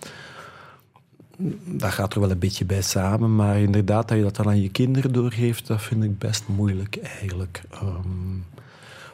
Dat 1.65 1.91
gaat 1.91 2.15
er 2.15 2.21
wel 2.21 2.31
een 2.31 2.39
beetje 2.39 2.65
bij 2.65 2.83
samen, 2.83 3.37
maar 3.37 3.59
inderdaad, 3.59 4.09
dat 4.09 4.17
je 4.17 4.23
dat 4.23 4.37
dan 4.37 4.49
aan 4.49 4.61
je 4.61 4.71
kinderen 4.71 5.13
doorgeeft, 5.13 5.67
dat 5.67 5.83
vind 5.83 6.05
ik 6.05 6.19
best 6.19 6.49
moeilijk 6.49 6.97
eigenlijk. 6.97 7.63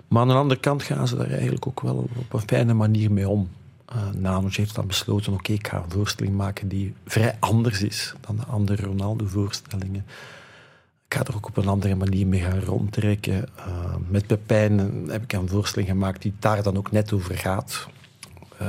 maar 0.08 0.22
aan 0.22 0.28
de 0.28 0.34
andere 0.34 0.60
kant 0.60 0.82
gaan 0.82 1.08
ze 1.08 1.16
daar 1.16 1.30
eigenlijk 1.30 1.66
ook 1.66 1.80
wel 1.80 2.08
op 2.16 2.32
een 2.32 2.48
fijne 2.48 2.74
manier 2.74 3.12
mee 3.12 3.28
om. 3.28 3.48
Uh, 3.94 4.20
Nanos 4.20 4.56
heeft 4.56 4.74
dan 4.74 4.86
besloten, 4.86 5.32
oké, 5.32 5.52
ik 5.52 5.68
ga 5.68 5.76
een 5.76 5.90
voorstelling 5.90 6.36
maken 6.36 6.68
die 6.68 6.94
vrij 7.04 7.36
anders 7.40 7.82
is 7.82 8.14
dan 8.20 8.36
de 8.36 8.44
andere 8.44 8.82
Ronaldo-voorstellingen. 8.82 10.04
Ik 11.08 11.14
ga 11.14 11.24
er 11.24 11.36
ook 11.36 11.46
op 11.46 11.56
een 11.56 11.68
andere 11.68 11.94
manier 11.94 12.26
mee 12.26 12.40
gaan 12.40 12.60
rondtrekken. 12.60 13.48
Uh, 13.58 13.94
met 14.08 14.26
Pepijn 14.26 14.78
heb 15.08 15.22
ik 15.22 15.32
een 15.32 15.48
voorstelling 15.48 15.90
gemaakt 15.90 16.22
die 16.22 16.34
daar 16.38 16.62
dan 16.62 16.76
ook 16.76 16.90
net 16.90 17.12
over 17.12 17.38
gaat. 17.38 17.86
Uh, 18.62 18.68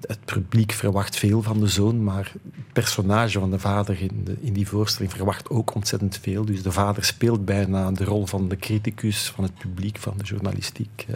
het, 0.00 0.24
publiek 0.24 0.72
verwacht 0.72 1.16
veel 1.16 1.42
van 1.42 1.60
de 1.60 1.66
zoon, 1.66 2.04
maar 2.04 2.32
het 2.42 2.72
personage 2.72 3.38
van 3.38 3.50
de 3.50 3.58
vader 3.58 4.00
in, 4.00 4.38
in, 4.40 4.52
die 4.52 4.68
voorstelling 4.68 5.12
verwacht 5.12 5.50
ook 5.50 5.74
ontzettend 5.74 6.18
veel. 6.22 6.44
Dus 6.44 6.62
de 6.62 6.72
vader 6.72 7.04
speelt 7.04 7.44
bijna 7.44 7.90
de 7.90 8.04
rol 8.04 8.26
van 8.26 8.48
de 8.48 8.56
criticus, 8.56 9.28
van 9.28 9.44
het 9.44 9.54
publiek, 9.54 9.98
van 9.98 10.14
de 10.16 10.24
journalistiek. 10.24 11.06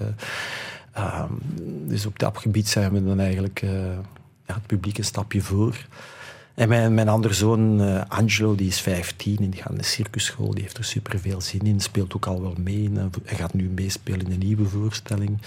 Um, 0.99 1.39
dus 1.89 2.07
op 2.07 2.19
dat 2.19 2.39
gebied 2.39 2.69
zijn 2.69 2.93
we 2.93 3.05
dan 3.05 3.21
eigenlijk 3.21 3.63
uh, 3.63 3.71
ja, 4.47 4.55
het 4.55 4.67
publiek 4.67 4.99
een 4.99 5.05
stapje 5.05 5.41
voor. 5.41 5.87
En 6.55 6.69
mijn, 6.69 6.95
mijn 6.95 7.09
andere 7.09 7.35
zoon, 7.35 7.81
uh, 7.81 8.03
Angelo, 8.09 8.55
die 8.55 8.69
is 8.69 8.81
15 8.81 9.37
en 9.37 9.51
die 9.51 9.61
gaat 9.61 9.71
naar 9.71 9.79
de 9.79 9.85
circusschool. 9.85 10.51
Die 10.51 10.63
heeft 10.63 10.79
er 10.79 10.85
super 10.85 11.19
veel 11.19 11.41
zin 11.41 11.61
in, 11.61 11.81
speelt 11.81 12.15
ook 12.15 12.27
al 12.27 12.43
wel 12.43 12.55
mee. 12.59 12.91
Hij 13.25 13.37
gaat 13.37 13.55
nu 13.55 13.69
meespelen 13.69 14.27
in 14.27 14.33
een 14.33 14.39
nieuwe 14.39 14.69
voorstelling. 14.69 15.39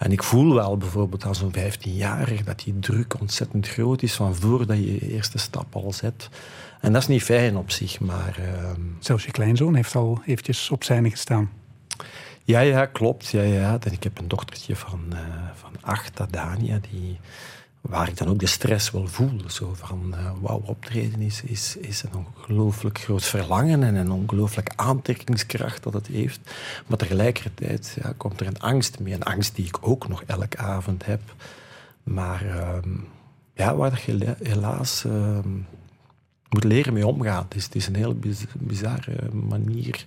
En 0.00 0.12
ik 0.12 0.22
voel 0.22 0.54
wel 0.54 0.76
bijvoorbeeld 0.76 1.24
aan 1.24 1.34
zo'n 1.34 1.54
15-jarige 1.54 2.44
dat 2.44 2.58
die 2.64 2.78
druk 2.78 3.20
ontzettend 3.20 3.68
groot 3.68 4.02
is 4.02 4.14
van 4.14 4.34
voordat 4.34 4.76
je 4.76 4.94
je 4.94 5.12
eerste 5.12 5.38
stap 5.38 5.76
al 5.76 5.92
zet. 5.92 6.28
En 6.80 6.92
dat 6.92 7.02
is 7.02 7.08
niet 7.08 7.22
fijn 7.22 7.56
op 7.56 7.70
zich, 7.70 8.00
maar... 8.00 8.36
Uh... 8.40 8.70
Zelfs 8.98 9.24
je 9.24 9.30
kleinzoon 9.30 9.74
heeft 9.74 9.94
al 9.94 10.20
eventjes 10.26 10.70
op 10.70 10.84
zijne 10.84 11.10
gestaan. 11.10 11.50
Ja, 12.44 12.60
ja, 12.60 12.86
klopt. 12.86 13.28
Ja, 13.28 13.42
ja. 13.42 13.78
En 13.80 13.92
ik 13.92 14.02
heb 14.02 14.18
een 14.18 14.28
dochtertje 14.28 14.76
van, 14.76 15.00
uh, 15.12 15.18
van 15.54 15.72
acht, 15.80 16.20
Dania, 16.30 16.78
die, 16.90 17.18
waar 17.80 18.08
ik 18.08 18.16
dan 18.16 18.28
ook 18.28 18.38
de 18.38 18.46
stress 18.46 18.90
wel 18.90 19.06
voel. 19.06 19.40
Zo 19.46 19.72
van, 19.74 20.14
uh, 20.14 20.30
wauw, 20.40 20.62
optreden 20.64 21.20
is, 21.20 21.42
is, 21.42 21.76
is 21.76 22.02
een 22.02 22.26
ongelooflijk 22.26 22.98
groot 22.98 23.24
verlangen 23.24 23.82
en 23.82 23.94
een 23.94 24.10
ongelooflijk 24.10 24.72
aantrekkingskracht 24.76 25.82
dat 25.82 25.92
het 25.92 26.06
heeft. 26.06 26.40
Maar 26.86 26.98
tegelijkertijd 26.98 27.96
ja, 28.02 28.12
komt 28.16 28.40
er 28.40 28.46
een 28.46 28.60
angst 28.60 29.00
mee. 29.00 29.14
Een 29.14 29.22
angst 29.22 29.54
die 29.54 29.66
ik 29.66 29.78
ook 29.80 30.08
nog 30.08 30.22
elke 30.26 30.58
avond 30.58 31.06
heb. 31.06 31.20
Maar 32.02 32.44
uh, 32.46 32.76
ja, 33.54 33.76
waar 33.76 34.02
je 34.06 34.36
helaas 34.42 35.04
ehm, 35.04 35.48
moet 36.50 36.64
leren 36.64 36.92
mee 36.92 37.06
omgaan. 37.06 37.46
Is, 37.54 37.64
het 37.64 37.74
is 37.74 37.86
een 37.86 37.94
heel 37.94 38.18
bizarre 38.58 39.30
manier 39.48 40.06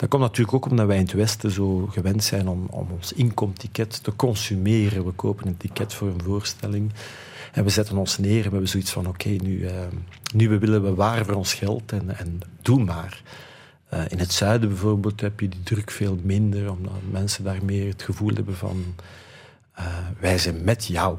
dat 0.00 0.08
komt 0.08 0.22
natuurlijk 0.22 0.56
ook 0.56 0.70
omdat 0.70 0.86
wij 0.86 0.96
in 0.96 1.02
het 1.02 1.12
Westen 1.12 1.50
zo 1.50 1.86
gewend 1.86 2.24
zijn 2.24 2.48
om, 2.48 2.66
om 2.70 2.88
ons 2.90 3.12
inkomticket 3.12 4.02
te 4.02 4.16
consumeren. 4.16 5.04
We 5.04 5.12
kopen 5.12 5.46
een 5.46 5.56
ticket 5.56 5.94
voor 5.94 6.08
een 6.08 6.22
voorstelling 6.22 6.92
en 7.52 7.64
we 7.64 7.70
zetten 7.70 7.96
ons 7.96 8.18
neer 8.18 8.36
en 8.36 8.44
we 8.44 8.50
hebben 8.50 8.68
zoiets 8.68 8.90
van: 8.90 9.06
oké, 9.06 9.28
nu, 9.28 9.58
uh, 9.58 9.70
nu 10.34 10.48
willen 10.48 10.82
we 10.82 10.94
waar 10.94 11.24
voor 11.24 11.34
ons 11.34 11.54
geld 11.54 11.92
en, 11.92 12.18
en 12.18 12.40
doe 12.62 12.84
maar. 12.84 13.22
Uh, 13.94 14.02
in 14.08 14.18
het 14.18 14.32
zuiden 14.32 14.68
bijvoorbeeld 14.68 15.20
heb 15.20 15.40
je 15.40 15.48
die 15.48 15.62
druk 15.62 15.90
veel 15.90 16.18
minder, 16.22 16.70
omdat 16.70 16.92
mensen 17.10 17.44
daar 17.44 17.64
meer 17.64 17.88
het 17.88 18.02
gevoel 18.02 18.34
hebben 18.34 18.56
van: 18.56 18.84
uh, 19.78 19.84
wij 20.20 20.38
zijn 20.38 20.64
met 20.64 20.86
jou 20.86 21.16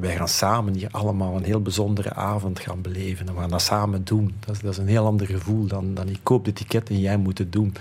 wij 0.00 0.16
gaan 0.16 0.28
samen 0.28 0.74
hier 0.74 0.88
allemaal 0.90 1.36
een 1.36 1.44
heel 1.44 1.62
bijzondere 1.62 2.14
avond 2.14 2.60
gaan 2.60 2.82
beleven. 2.82 3.26
En 3.28 3.34
we 3.34 3.40
gaan 3.40 3.50
dat 3.50 3.62
samen 3.62 4.04
doen. 4.04 4.34
Dat 4.40 4.54
is, 4.54 4.60
dat 4.60 4.72
is 4.72 4.78
een 4.78 4.88
heel 4.88 5.06
ander 5.06 5.26
gevoel 5.26 5.66
dan, 5.66 5.94
dan 5.94 6.08
ik 6.08 6.18
koop 6.22 6.44
de 6.44 6.52
ticket 6.52 6.88
en 6.88 7.00
jij 7.00 7.16
moet 7.16 7.38
het 7.38 7.52
doen. 7.52 7.74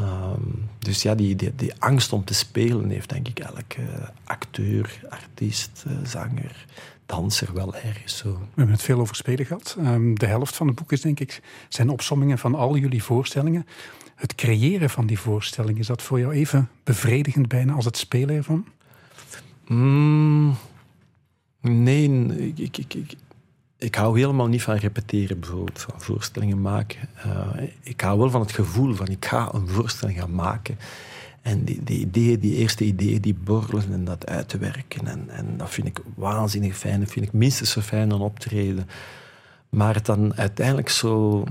Um, 0.00 0.68
dus 0.78 1.02
ja, 1.02 1.14
die, 1.14 1.36
die, 1.36 1.54
die, 1.56 1.72
angst 1.78 2.12
om 2.12 2.24
te 2.24 2.34
spelen 2.34 2.90
heeft 2.90 3.08
denk 3.08 3.28
ik 3.28 3.38
elke 3.38 3.82
acteur, 4.24 5.00
artiest, 5.08 5.84
uh, 5.86 5.92
zanger, 6.04 6.66
danser 7.06 7.54
wel 7.54 7.74
ergens 7.74 8.16
zo. 8.16 8.32
We 8.32 8.38
hebben 8.54 8.74
het 8.74 8.82
veel 8.82 9.00
over 9.00 9.16
spelen 9.16 9.46
gehad. 9.46 9.76
Um, 9.78 10.18
de 10.18 10.26
helft 10.26 10.56
van 10.56 10.66
het 10.66 10.76
boek 10.76 10.92
is 10.92 11.00
denk 11.00 11.20
ik, 11.20 11.42
zijn 11.68 11.88
opsommingen 11.88 12.38
van 12.38 12.54
al 12.54 12.76
jullie 12.76 13.02
voorstellingen. 13.02 13.66
Het 14.14 14.34
creëren 14.34 14.90
van 14.90 15.06
die 15.06 15.18
voorstelling, 15.18 15.78
is 15.78 15.86
dat 15.86 16.02
voor 16.02 16.18
jou 16.18 16.32
even 16.32 16.68
bevredigend 16.84 17.48
bijna 17.48 17.72
als 17.72 17.84
het 17.84 17.96
spelen 17.96 18.36
ervan? 18.36 18.66
Mm, 19.66 20.56
nee, 21.60 22.26
ik, 22.54 22.78
ik, 22.78 22.94
ik, 22.94 23.14
ik, 23.78 23.94
hou 23.94 24.18
helemaal 24.18 24.46
niet 24.46 24.62
van 24.62 24.74
repeteren, 24.74 25.40
bijvoorbeeld, 25.40 25.80
van 25.80 26.00
voorstellingen 26.00 26.60
maken. 26.60 27.08
Uh, 27.26 27.62
ik 27.82 28.00
hou 28.00 28.18
wel 28.18 28.30
van 28.30 28.40
het 28.40 28.52
gevoel 28.52 28.94
van 28.94 29.06
ik 29.06 29.24
ga 29.24 29.48
een 29.52 29.68
voorstelling 29.68 30.18
gaan 30.18 30.34
maken. 30.34 30.78
En 31.42 31.64
die, 31.64 31.84
die 31.84 32.00
ideeën, 32.00 32.40
die 32.40 32.56
eerste 32.56 32.84
ideeën, 32.84 33.20
die 33.20 33.34
borrelen 33.34 33.92
en 33.92 34.04
dat 34.04 34.26
uit 34.26 34.48
te 34.48 34.58
werken. 34.58 35.06
En, 35.06 35.28
en 35.28 35.56
dat 35.56 35.70
vind 35.70 35.86
ik 35.86 36.00
waanzinnig 36.14 36.76
fijn. 36.76 37.00
Dat 37.00 37.10
vind 37.10 37.26
ik 37.26 37.32
minstens 37.32 37.70
zo 37.70 37.80
fijn 37.80 38.08
dan 38.08 38.20
optreden. 38.20 38.88
Maar 39.68 39.94
het 39.94 40.06
dan 40.06 40.34
uiteindelijk 40.36 40.88
zo 40.88 41.44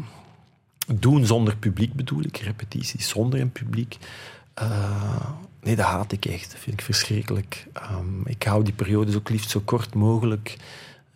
doen 0.95 1.25
zonder 1.25 1.57
publiek 1.57 1.93
bedoel 1.93 2.23
ik, 2.23 2.37
repetities 2.37 3.09
zonder 3.09 3.39
een 3.39 3.51
publiek. 3.51 3.97
Uh, 4.61 5.29
Nee, 5.61 5.75
dat 5.75 5.85
haat 5.85 6.11
ik 6.11 6.25
echt. 6.25 6.51
Dat 6.51 6.59
vind 6.59 6.79
ik 6.79 6.85
verschrikkelijk. 6.85 7.67
Um, 7.91 8.21
ik 8.25 8.43
hou 8.43 8.63
die 8.63 8.73
periodes 8.73 9.15
ook 9.15 9.29
liefst 9.29 9.49
zo 9.49 9.61
kort 9.65 9.93
mogelijk. 9.93 10.57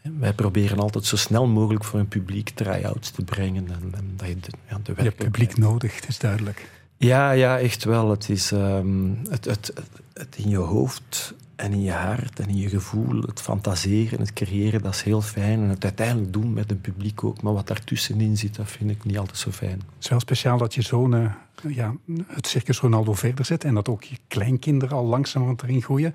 Wij 0.01 0.34
proberen 0.34 0.79
altijd 0.79 1.06
zo 1.06 1.15
snel 1.15 1.47
mogelijk 1.47 1.84
voor 1.84 1.99
een 1.99 2.08
publiek 2.08 2.49
try-outs 2.49 3.12
te 3.12 3.23
brengen. 3.23 3.67
En, 3.67 3.93
en 3.95 4.13
dat 4.15 4.27
je 4.27 4.39
de, 4.39 4.51
ja, 4.69 4.79
de 4.84 5.03
je 5.03 5.12
publiek 5.12 5.58
nodig, 5.58 5.95
het 5.95 6.08
is 6.08 6.19
duidelijk. 6.19 6.69
Ja, 6.97 7.32
ja, 7.32 7.60
echt 7.60 7.84
wel. 7.84 8.10
Het 8.10 8.29
is 8.29 8.51
um, 8.51 9.19
het, 9.29 9.45
het, 9.45 9.73
het, 10.13 10.36
in 10.36 10.49
je 10.49 10.58
hoofd 10.58 11.34
en 11.55 11.71
in 11.71 11.81
je 11.81 11.91
hart 11.91 12.39
en 12.39 12.47
in 12.49 12.57
je 12.57 12.69
gevoel, 12.69 13.21
het 13.21 13.41
fantaseren, 13.41 14.19
het 14.19 14.33
creëren, 14.33 14.81
dat 14.81 14.93
is 14.93 15.01
heel 15.01 15.21
fijn. 15.21 15.61
En 15.61 15.69
het 15.69 15.83
uiteindelijk 15.83 16.33
doen 16.33 16.53
met 16.53 16.71
een 16.71 16.81
publiek 16.81 17.23
ook. 17.23 17.41
Maar 17.41 17.53
wat 17.53 17.67
daartussenin 17.67 18.37
zit, 18.37 18.55
dat 18.55 18.71
vind 18.71 18.89
ik 18.89 19.03
niet 19.03 19.17
altijd 19.17 19.37
zo 19.37 19.51
fijn. 19.51 19.81
Het 19.95 20.03
is 20.03 20.09
wel 20.09 20.19
speciaal 20.19 20.57
dat 20.57 20.73
je 20.73 20.81
zo'n 20.81 21.13
uh, 21.13 21.31
ja, 21.67 21.95
het 22.27 22.47
Circus 22.47 22.79
Ronaldo 22.79 23.13
verder 23.13 23.45
zet 23.45 23.63
en 23.63 23.73
dat 23.73 23.89
ook 23.89 24.03
je 24.03 24.17
kleinkinderen 24.27 24.97
al 24.97 25.05
langzaam 25.05 25.55
erin 25.63 25.81
groeien. 25.81 26.13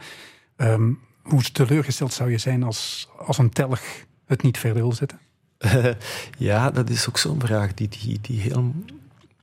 Um, 0.57 0.99
hoe 1.23 1.43
teleurgesteld 1.43 2.13
zou 2.13 2.31
je 2.31 2.39
zijn 2.39 2.63
als, 2.63 3.09
als 3.27 3.39
een 3.39 3.51
telg 3.51 3.81
het 4.27 4.43
niet 4.43 4.59
verder 4.59 4.83
wil 4.83 4.93
zetten? 4.93 5.19
ja, 6.39 6.71
dat 6.71 6.91
is 6.91 7.09
ook 7.09 7.19
zo'n 7.19 7.41
vraag 7.41 7.75
die, 7.75 7.89
die, 7.89 8.19
die 8.21 8.41
heel 8.41 8.73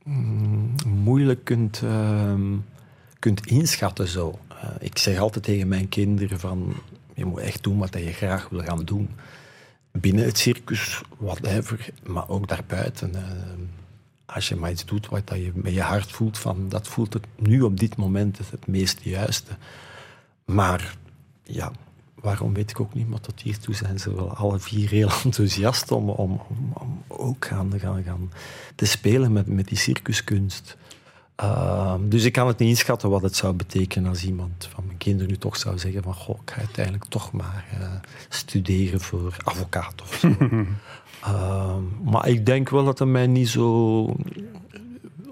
mm, 0.02 0.74
moeilijk 0.86 1.44
kunt, 1.44 1.80
uh, 1.84 2.32
kunt 3.18 3.46
inschatten. 3.46 4.08
Zo. 4.08 4.38
Uh, 4.56 4.70
ik 4.78 4.98
zeg 4.98 5.18
altijd 5.18 5.44
tegen 5.44 5.68
mijn 5.68 5.88
kinderen 5.88 6.40
van 6.40 6.74
je 7.14 7.24
moet 7.24 7.40
echt 7.40 7.62
doen 7.62 7.78
wat 7.78 7.94
je 7.94 8.12
graag 8.12 8.48
wil 8.48 8.62
gaan 8.62 8.84
doen. 8.84 9.08
Binnen 9.92 10.24
het 10.24 10.38
circus, 10.38 11.02
whatever, 11.18 11.88
maar 12.06 12.28
ook 12.28 12.48
daarbuiten. 12.48 13.12
Uh, 13.14 13.22
als 14.26 14.48
je 14.48 14.56
maar 14.56 14.70
iets 14.70 14.84
doet 14.84 15.08
wat 15.08 15.22
je 15.34 15.50
met 15.54 15.74
je 15.74 15.80
hart 15.80 16.12
voelt, 16.12 16.38
van, 16.38 16.68
dat 16.68 16.88
voelt 16.88 17.12
het 17.12 17.26
nu 17.36 17.62
op 17.62 17.78
dit 17.78 17.96
moment 17.96 18.38
het, 18.38 18.66
meest 18.66 19.00
juiste. 19.02 19.56
Maar 20.44 20.96
ja, 21.42 21.72
waarom 22.14 22.54
weet 22.54 22.70
ik 22.70 22.80
ook 22.80 22.94
niet, 22.94 23.08
maar 23.08 23.20
tot 23.20 23.40
hiertoe 23.40 23.74
zijn 23.74 24.00
ze 24.00 24.14
wel 24.14 24.34
alle 24.34 24.58
vier 24.58 24.88
heel 24.90 25.10
enthousiast 25.24 25.90
om, 25.90 26.08
om, 26.10 26.40
om, 26.48 26.72
om 26.72 27.02
ook 27.08 27.44
gaan, 27.44 27.78
gaan, 27.78 28.02
gaan 28.02 28.32
te 28.74 28.86
spelen 28.86 29.32
met, 29.32 29.46
met 29.46 29.68
die 29.68 29.78
circuskunst. 29.78 30.76
Ehm, 31.36 32.08
dus 32.08 32.24
ik 32.24 32.32
kan 32.32 32.46
het 32.46 32.58
niet 32.58 32.68
inschatten 32.68 33.10
wat 33.10 33.22
het 33.22 33.36
zou 33.36 33.54
betekenen 33.54 34.08
als 34.08 34.24
iemand 34.24 34.68
van 34.70 34.86
mijn 34.86 34.98
kinderen 34.98 35.30
nu 35.30 35.36
toch 35.36 35.56
zou 35.56 35.78
zeggen 35.78 36.02
van 36.02 36.14
goh, 36.14 36.38
ik 36.42 36.50
ga 36.50 36.58
uiteindelijk 36.58 37.04
toch 37.04 37.32
maar 37.32 37.64
uh, 37.80 37.88
studeren 38.28 39.00
voor 39.00 39.36
advocaat 39.44 40.02
of 40.02 40.14
zo. 40.14 40.36
Ehm, 41.22 41.82
maar 42.02 42.28
ik 42.28 42.46
denk 42.46 42.68
wel 42.68 42.84
dat 42.84 42.98
het 42.98 43.08
mij 43.08 43.26
niet 43.26 43.48
zo... 43.48 44.04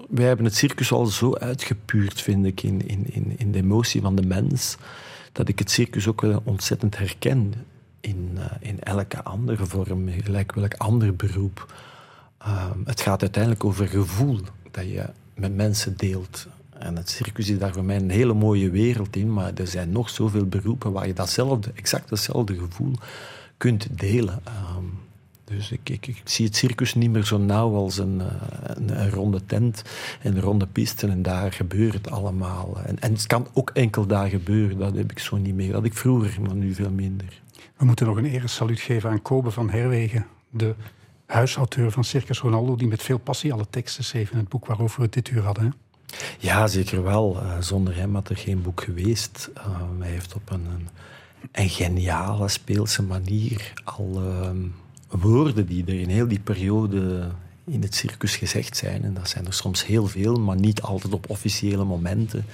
Wij 0.09 0.25
hebben 0.25 0.45
het 0.45 0.55
circus 0.55 0.91
al 0.91 1.05
zo 1.05 1.35
uitgepuurd, 1.35 2.21
vind 2.21 2.45
ik, 2.45 2.63
in, 2.63 2.87
in, 2.87 3.13
in, 3.13 3.33
in 3.37 3.51
de 3.51 3.57
emotie 3.57 4.01
van 4.01 4.15
de 4.15 4.25
mens, 4.25 4.77
dat 5.31 5.47
ik 5.47 5.59
het 5.59 5.71
circus 5.71 6.07
ook 6.07 6.21
wel 6.21 6.41
ontzettend 6.43 6.97
herken 6.97 7.53
in, 7.99 8.29
uh, 8.33 8.45
in 8.59 8.79
elke 8.79 9.23
andere 9.23 9.65
vorm, 9.65 10.09
gelijk 10.09 10.53
welk 10.53 10.73
ander 10.73 11.15
beroep. 11.15 11.73
Um, 12.47 12.81
het 12.85 13.01
gaat 13.01 13.21
uiteindelijk 13.21 13.63
over 13.63 13.87
gevoel 13.87 14.39
dat 14.71 14.89
je 14.89 15.09
met 15.35 15.55
mensen 15.55 15.97
deelt. 15.97 16.47
En 16.69 16.95
het 16.95 17.09
circus 17.09 17.49
is 17.49 17.59
daar 17.59 17.73
voor 17.73 17.83
mij 17.83 17.95
een 17.95 18.09
hele 18.09 18.33
mooie 18.33 18.69
wereld 18.69 19.15
in, 19.15 19.33
maar 19.33 19.53
er 19.53 19.67
zijn 19.67 19.89
nog 19.89 20.09
zoveel 20.09 20.45
beroepen 20.45 20.91
waar 20.91 21.07
je 21.07 21.13
datzelfde, 21.13 21.71
exact 21.75 22.09
hetzelfde 22.09 22.57
gevoel 22.57 22.93
kunt 23.57 23.87
delen. 23.91 24.41
Um, 24.47 25.03
dus 25.45 25.71
ik, 25.71 25.89
ik, 25.89 26.07
ik, 26.07 26.21
zie 26.23 26.45
het 26.45 26.55
circus 26.55 26.93
niet 26.93 27.11
meer 27.11 27.25
zo 27.25 27.37
nauw 27.37 27.75
als 27.75 27.97
een, 27.97 28.21
eh, 28.21 28.75
een, 28.75 29.09
ronde 29.09 29.45
tent 29.45 29.83
en 30.21 30.41
ronde 30.41 30.67
piste. 30.67 31.07
En 31.07 31.21
daar 31.21 31.51
gebeurt 31.51 31.93
het 31.93 32.09
allemaal. 32.09 32.77
En, 32.85 32.99
en, 32.99 33.11
het 33.11 33.27
kan 33.27 33.47
ook 33.53 33.69
enkel 33.69 34.05
daar 34.05 34.29
gebeuren. 34.29 34.77
Dat 34.77 34.95
heb 34.95 35.11
ik 35.11 35.19
zo 35.19 35.37
niet 35.37 35.55
meer. 35.55 35.65
Dat 35.65 35.75
had 35.75 35.85
ik 35.85 35.93
vroeger, 35.97 36.41
maar 36.41 36.55
nu 36.55 36.73
veel 36.73 36.91
minder. 36.91 37.41
We 37.77 37.85
moeten 37.85 38.05
nog 38.05 38.17
een 38.17 38.25
eresaluut 38.25 38.79
geven 38.79 39.09
aan 39.09 39.21
Kobe 39.21 39.51
van 39.51 39.69
Herwegen. 39.69 40.25
De 40.49 40.75
huisauteur 41.25 41.91
van 41.91 42.03
Circus 42.03 42.39
Ronaldo. 42.39 42.75
Die 42.75 42.87
met 42.87 43.03
veel 43.03 43.17
passie 43.17 43.53
alle 43.53 43.67
teksten 43.69 44.03
schreef 44.03 44.31
in 44.31 44.37
het 44.37 44.49
boek 44.49 44.65
waarover 44.65 44.97
we 44.97 45.03
het 45.03 45.13
dit 45.13 45.29
uur 45.29 45.43
hadden. 45.43 45.73
Ja, 46.39 46.67
zeker 46.67 47.03
wel. 47.03 47.39
Uh, 47.41 47.57
zonder 47.59 47.95
hem 47.95 48.13
had 48.13 48.29
er 48.29 48.37
geen 48.37 48.61
boek 48.61 48.83
geweest. 48.83 49.49
Uh, 49.57 49.81
hij 49.99 50.09
heeft 50.09 50.35
op 50.35 50.51
een, 50.51 50.67
een, 51.51 51.69
geniale 51.69 52.47
speelse 52.47 53.03
manier 53.03 53.73
al 53.83 54.21
woorden 55.09 55.65
die 55.67 55.85
er 55.85 55.99
in 55.99 56.09
heel 56.09 56.27
die 56.27 56.39
periode 56.39 57.31
in 57.65 57.81
het 57.81 57.95
circus 57.95 58.35
gezegd 58.35 58.77
zijn. 58.77 59.03
En 59.03 59.13
dat 59.13 59.29
zijn 59.29 59.45
er 59.45 59.53
soms 59.53 59.85
heel 59.85 60.07
veel, 60.07 60.39
maar 60.39 60.55
niet 60.55 60.81
altijd 60.81 61.13
op 61.13 61.29
officiële 61.29 61.83
momenten. 61.83 62.45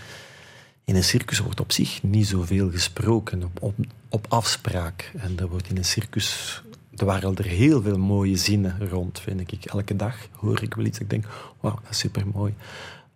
In 0.86 0.96
een 0.96 1.04
circus 1.04 1.40
wordt 1.40 1.60
op 1.60 1.72
zich 1.72 2.04
niet 2.04 2.28
zoveel 2.28 2.72
gesproken, 2.72 3.44
op, 3.44 3.62
op, 3.62 3.76
op 4.10 4.26
afspraak. 4.30 5.12
En 5.18 5.40
er 5.40 5.48
wordt 5.48 5.70
in 5.70 5.78
een 5.78 5.86
circus 5.86 6.62
er 6.96 7.06
waren 7.06 7.36
er 7.36 7.46
heel 7.46 7.82
veel 7.82 7.98
mooie 7.98 8.38
zinnen 8.38 8.90
rond, 8.90 9.20
vind 9.20 9.52
ik. 9.52 9.66
Elke 9.66 9.96
dag 9.96 10.16
hoor 10.32 10.64
ik 10.64 10.74
wel 10.74 10.86
iets. 10.86 11.00
Ik 11.00 11.10
denk, 11.10 11.26
wauw, 11.60 11.80
dat 11.82 11.92
is 11.92 11.98
super 11.98 12.28
mooi. 12.34 12.54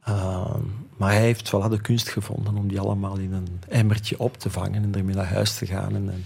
Uh, 0.09 0.55
maar 0.97 1.11
hij 1.11 1.21
heeft 1.21 1.47
voilà, 1.47 1.69
de 1.69 1.81
kunst 1.81 2.09
gevonden 2.09 2.57
om 2.57 2.67
die 2.67 2.79
allemaal 2.79 3.17
in 3.17 3.33
een 3.33 3.59
emmertje 3.67 4.19
op 4.19 4.37
te 4.37 4.49
vangen 4.49 4.83
en 4.83 4.95
ermee 4.95 5.15
naar 5.15 5.33
huis 5.33 5.57
te 5.57 5.65
gaan. 5.65 5.95
En, 5.95 6.09
en 6.09 6.25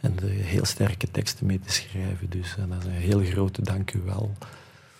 en 0.00 0.14
er 0.22 0.28
heel 0.28 0.64
sterke 0.64 1.10
teksten 1.10 1.46
mee 1.46 1.60
te 1.60 1.72
schrijven. 1.72 2.30
Dus 2.30 2.54
dat 2.56 2.78
is 2.80 2.84
een 2.84 2.92
heel 2.92 3.20
grote 3.20 3.62
dank 3.62 3.92
u 3.92 4.00
wel. 4.04 4.32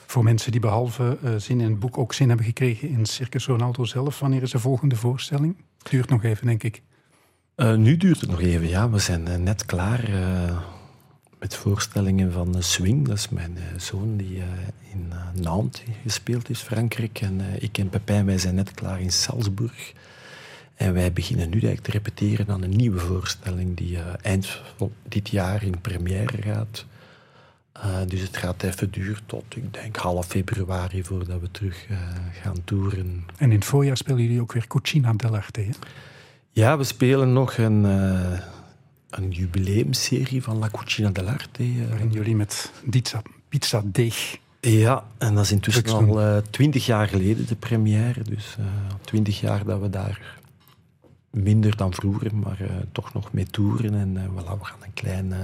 Voor 0.07 0.25
mensen 0.25 0.53
die 0.53 0.61
behalve 0.61 1.19
uh, 1.25 1.31
zin 1.37 1.61
in 1.61 1.71
het 1.71 1.79
boek 1.79 1.99
ook 1.99 2.13
zin 2.13 2.29
hebben 2.29 2.47
gekregen 2.47 2.89
in 2.89 3.07
Circus 3.07 3.47
Ronaldo 3.47 3.85
zelf, 3.85 4.19
wanneer 4.19 4.43
is 4.43 4.51
de 4.51 4.59
volgende 4.59 4.97
voorstelling? 4.97 5.57
Duurt 5.91 6.09
nog 6.09 6.25
even, 6.25 6.47
denk 6.47 6.63
ik. 6.63 6.83
Uh, 7.57 7.75
nu 7.75 7.97
duurt 7.97 8.21
het 8.21 8.31
nog 8.31 8.41
even, 8.41 8.69
ja. 8.69 8.91
We 8.91 8.99
zijn 8.99 9.43
net 9.43 9.67
klaar 9.67 10.11
met 11.39 11.55
voorstellingen 11.55 12.33
van 12.33 12.63
Swing. 12.63 13.07
Dat 13.07 13.17
is 13.17 13.29
mijn 13.29 13.59
zoon 13.77 14.17
die 14.17 14.43
in 14.93 15.13
Nantes 15.43 15.83
gespeeld 16.03 16.51
is, 16.51 16.61
Frankrijk. 16.61 17.21
En 17.21 17.41
ik 17.59 17.79
en 17.79 17.89
Pepijn, 17.89 18.27
wij 18.27 18.39
zijn 18.39 18.55
net 18.55 18.71
klaar 18.75 19.01
in 19.01 19.13
Salzburg. 19.13 19.93
En 20.79 20.93
wij 20.93 21.13
beginnen 21.13 21.47
nu 21.49 21.53
eigenlijk 21.53 21.85
te 21.85 21.91
repeteren 21.91 22.49
aan 22.49 22.63
een 22.63 22.77
nieuwe 22.77 22.99
voorstelling 22.99 23.77
die 23.77 23.97
uh, 23.97 24.01
eind 24.23 24.61
dit 25.09 25.29
jaar 25.29 25.63
in 25.63 25.81
première 25.81 26.43
gaat. 26.43 26.85
Uh, 27.77 27.97
dus 28.07 28.21
het 28.21 28.37
gaat 28.37 28.63
even 28.63 28.91
duren 28.91 29.23
tot, 29.27 29.45
ik 29.49 29.73
denk, 29.75 29.97
half 29.97 30.27
februari 30.27 31.05
voordat 31.05 31.41
we 31.41 31.51
terug 31.51 31.89
uh, 31.91 31.99
gaan 32.43 32.65
toeren. 32.65 33.25
En 33.37 33.51
in 33.51 33.57
het 33.57 33.65
voorjaar 33.65 33.97
spelen 33.97 34.23
jullie 34.23 34.41
ook 34.41 34.53
weer 34.53 34.67
Cucina 34.67 35.13
dell'Arte? 35.13 35.67
Ja, 36.51 36.79
we 36.79 36.85
spelen 36.85 37.33
nog 37.33 37.57
een, 37.57 37.85
een 39.11 39.31
jubileumserie 39.31 40.43
van 40.43 40.59
La 40.59 40.69
Cucina 40.69 41.11
dell'Arte. 41.11 41.89
Waarin 41.89 42.11
jullie 42.11 42.37
met 42.37 42.73
pizza, 42.91 43.23
pizza 43.49 43.83
deeg... 43.85 44.39
Ja, 44.61 45.05
en 45.19 45.35
dat 45.35 45.45
is 45.45 45.53
intussen 45.53 45.87
al 45.87 46.43
twintig 46.51 46.87
jaar 46.87 47.09
geleden 47.09 47.47
de 47.47 47.57
première. 47.57 48.23
Dus 48.23 48.57
twintig 49.01 49.41
jaar 49.41 49.65
dat 49.65 49.81
we 49.81 49.91
daar 49.91 50.39
minder 51.31 51.77
dan 51.77 51.95
vroeger, 51.95 52.37
maar 52.37 52.59
uh, 52.61 52.69
toch 52.93 53.13
nog 53.13 53.33
mee 53.33 53.47
toeren. 53.47 53.95
En 53.95 54.15
uh, 54.15 54.23
voilà, 54.25 54.59
we 54.59 54.65
gaan 54.65 54.83
een 54.83 54.95
klein 54.95 55.27
uh, 55.27 55.39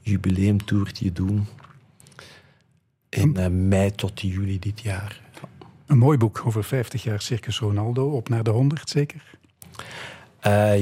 jubileumtoertje 0.00 1.12
doen. 1.12 1.46
In 3.08 3.68
mei 3.68 3.90
tot 3.90 4.20
juli 4.20 4.58
dit 4.58 4.80
jaar. 4.80 5.20
Een 5.86 5.98
mooi 5.98 6.18
boek 6.18 6.42
over 6.44 6.64
50 6.64 7.02
jaar 7.02 7.20
Circus 7.20 7.58
Ronaldo, 7.58 8.10
op 8.10 8.28
naar 8.28 8.42
de 8.42 8.50
100 8.50 8.88
zeker? 8.88 9.38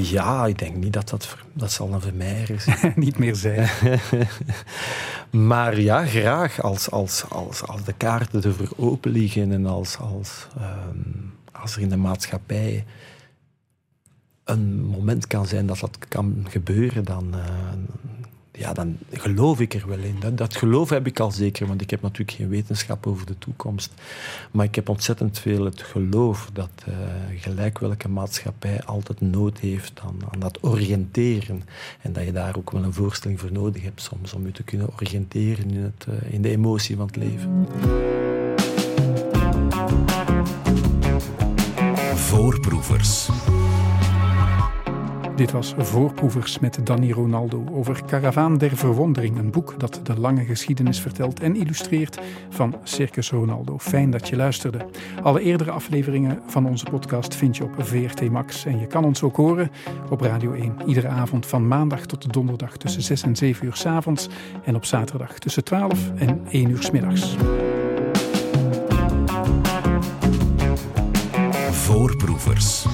Ja, 0.03 0.47
ik 0.47 0.59
denk 0.59 0.77
niet 0.77 0.93
dat 0.93 1.09
dat, 1.09 1.37
dat 1.53 1.73
zal 1.73 1.93
een 1.93 2.01
vermeijer 2.01 2.51
is. 2.51 2.67
niet 2.95 3.19
meer 3.19 3.35
zijn. 3.35 3.69
maar 5.49 5.81
ja, 5.81 6.07
graag 6.07 6.63
als, 6.63 6.91
als, 6.91 7.25
als, 7.29 7.63
als 7.63 7.85
de 7.85 7.93
kaarten 7.93 8.43
ervoor 8.43 8.73
open 8.77 9.11
liggen 9.11 9.53
en 9.53 9.67
als, 9.67 9.99
als, 9.99 10.47
um, 10.59 11.35
als 11.53 11.77
er 11.77 11.83
in 11.83 11.89
de 11.89 11.97
maatschappij 11.97 12.85
een 14.45 14.85
moment 14.85 15.27
kan 15.27 15.47
zijn 15.47 15.67
dat 15.67 15.79
dat 15.79 15.99
kan 16.09 16.47
gebeuren, 16.49 17.05
dan, 17.05 17.35
uh, 17.35 17.43
ja, 18.61 18.73
dan 18.73 18.99
geloof 19.13 19.61
ik 19.61 19.75
er 19.75 19.89
wel 19.89 19.99
in. 19.99 20.35
Dat, 20.35 20.57
geloof 20.57 20.91
heb 20.91 21.07
ik 21.07 21.21
al 21.21 21.31
zeker, 21.31 21.67
want 21.67 21.81
ik 21.81 21.91
heb 21.91 22.03
natuurlijk 22.03 22.37
geen 22.37 22.49
wetenschap 22.49 23.07
over 23.07 23.27
de 23.27 23.39
toekomst. 23.39 23.93
Maar 24.51 24.65
ik 24.65 24.75
heb 24.75 24.89
ontzettend 24.89 25.39
veel 25.39 25.65
het 25.65 25.83
geloof 25.83 26.51
dat 26.53 26.71
uh, 26.89 26.95
gelijk 27.37 27.79
welke 27.79 28.09
maatschappij 28.09 28.83
altijd 28.85 29.21
nood 29.21 29.59
heeft 29.59 30.01
aan, 30.01 30.19
aan, 30.33 30.41
dat 30.41 30.59
oriënteren. 30.61 31.63
En 32.01 32.13
dat 32.13 32.25
je 32.25 32.33
daar 32.33 32.57
ook 32.57 32.71
wel 32.71 32.83
een 32.83 32.93
voorstelling 32.93 33.41
voor 33.41 33.53
nodig 33.53 33.83
hebt 33.83 34.03
soms 34.03 34.33
om 34.33 34.47
je 34.47 34.53
te 34.53 34.63
kunnen 34.63 34.89
oriënteren 35.01 35.71
in, 35.71 35.83
het, 35.83 36.07
uh, 36.09 36.33
in 36.33 36.43
de 36.43 36.51
emotie 36.51 36.97
van 36.97 37.07
het 37.07 37.17
leven. 37.17 37.67
Voorproevers. 42.15 43.29
Dit 45.41 45.53
was 45.53 45.75
Voorproevers 45.79 46.59
met 46.59 46.87
Danny 46.87 47.13
Ronaldo 47.13 47.65
over 47.73 48.05
Caravaan 48.07 48.59
der 48.59 48.77
Verwondering, 48.77 49.39
een 49.39 49.51
boek 49.51 49.75
dat 49.79 50.01
de 50.03 50.21
lange 50.21 50.45
geschiedenis 50.45 51.01
vertelt 51.01 51.41
en 51.41 51.57
illustreert 51.57 52.21
van 52.51 52.75
Circus 52.83 53.31
Ronaldo. 53.31 53.79
Fijn 53.79 54.11
dat 54.11 54.29
je 54.29 54.37
luisterde. 54.37 54.87
Alle 55.23 55.41
eerdere 55.41 55.71
afleveringen 55.71 56.43
van 56.47 56.67
onze 56.67 56.85
podcast 56.85 57.35
vind 57.35 57.57
je 57.57 57.65
op 57.65 57.75
VRT 57.79 58.31
Max 58.31 58.65
en 58.65 58.79
je 58.79 58.87
kan 58.87 59.05
ons 59.05 59.23
ook 59.23 59.37
horen 59.37 59.71
op 60.11 60.21
Radio 60.21 60.53
1 60.53 60.77
iedere 60.87 61.09
avond 61.09 61.47
van 61.47 61.69
maandag 61.69 62.07
tot 62.07 62.33
donderdag 62.33 62.77
tussen 62.77 63.03
6 63.03 63.23
en 63.23 63.37
7 63.37 63.67
uur 63.67 63.77
s 63.77 63.87
avonds 63.87 64.29
en 64.65 64.75
op 64.75 64.85
zaterdag 64.85 65.39
tussen 65.39 65.65
12 65.65 66.11
en 66.17 66.41
1 66.51 66.71
uur 66.71 66.83
s 66.83 66.91
middags. 66.91 67.37
Voorproevers. 71.71 72.87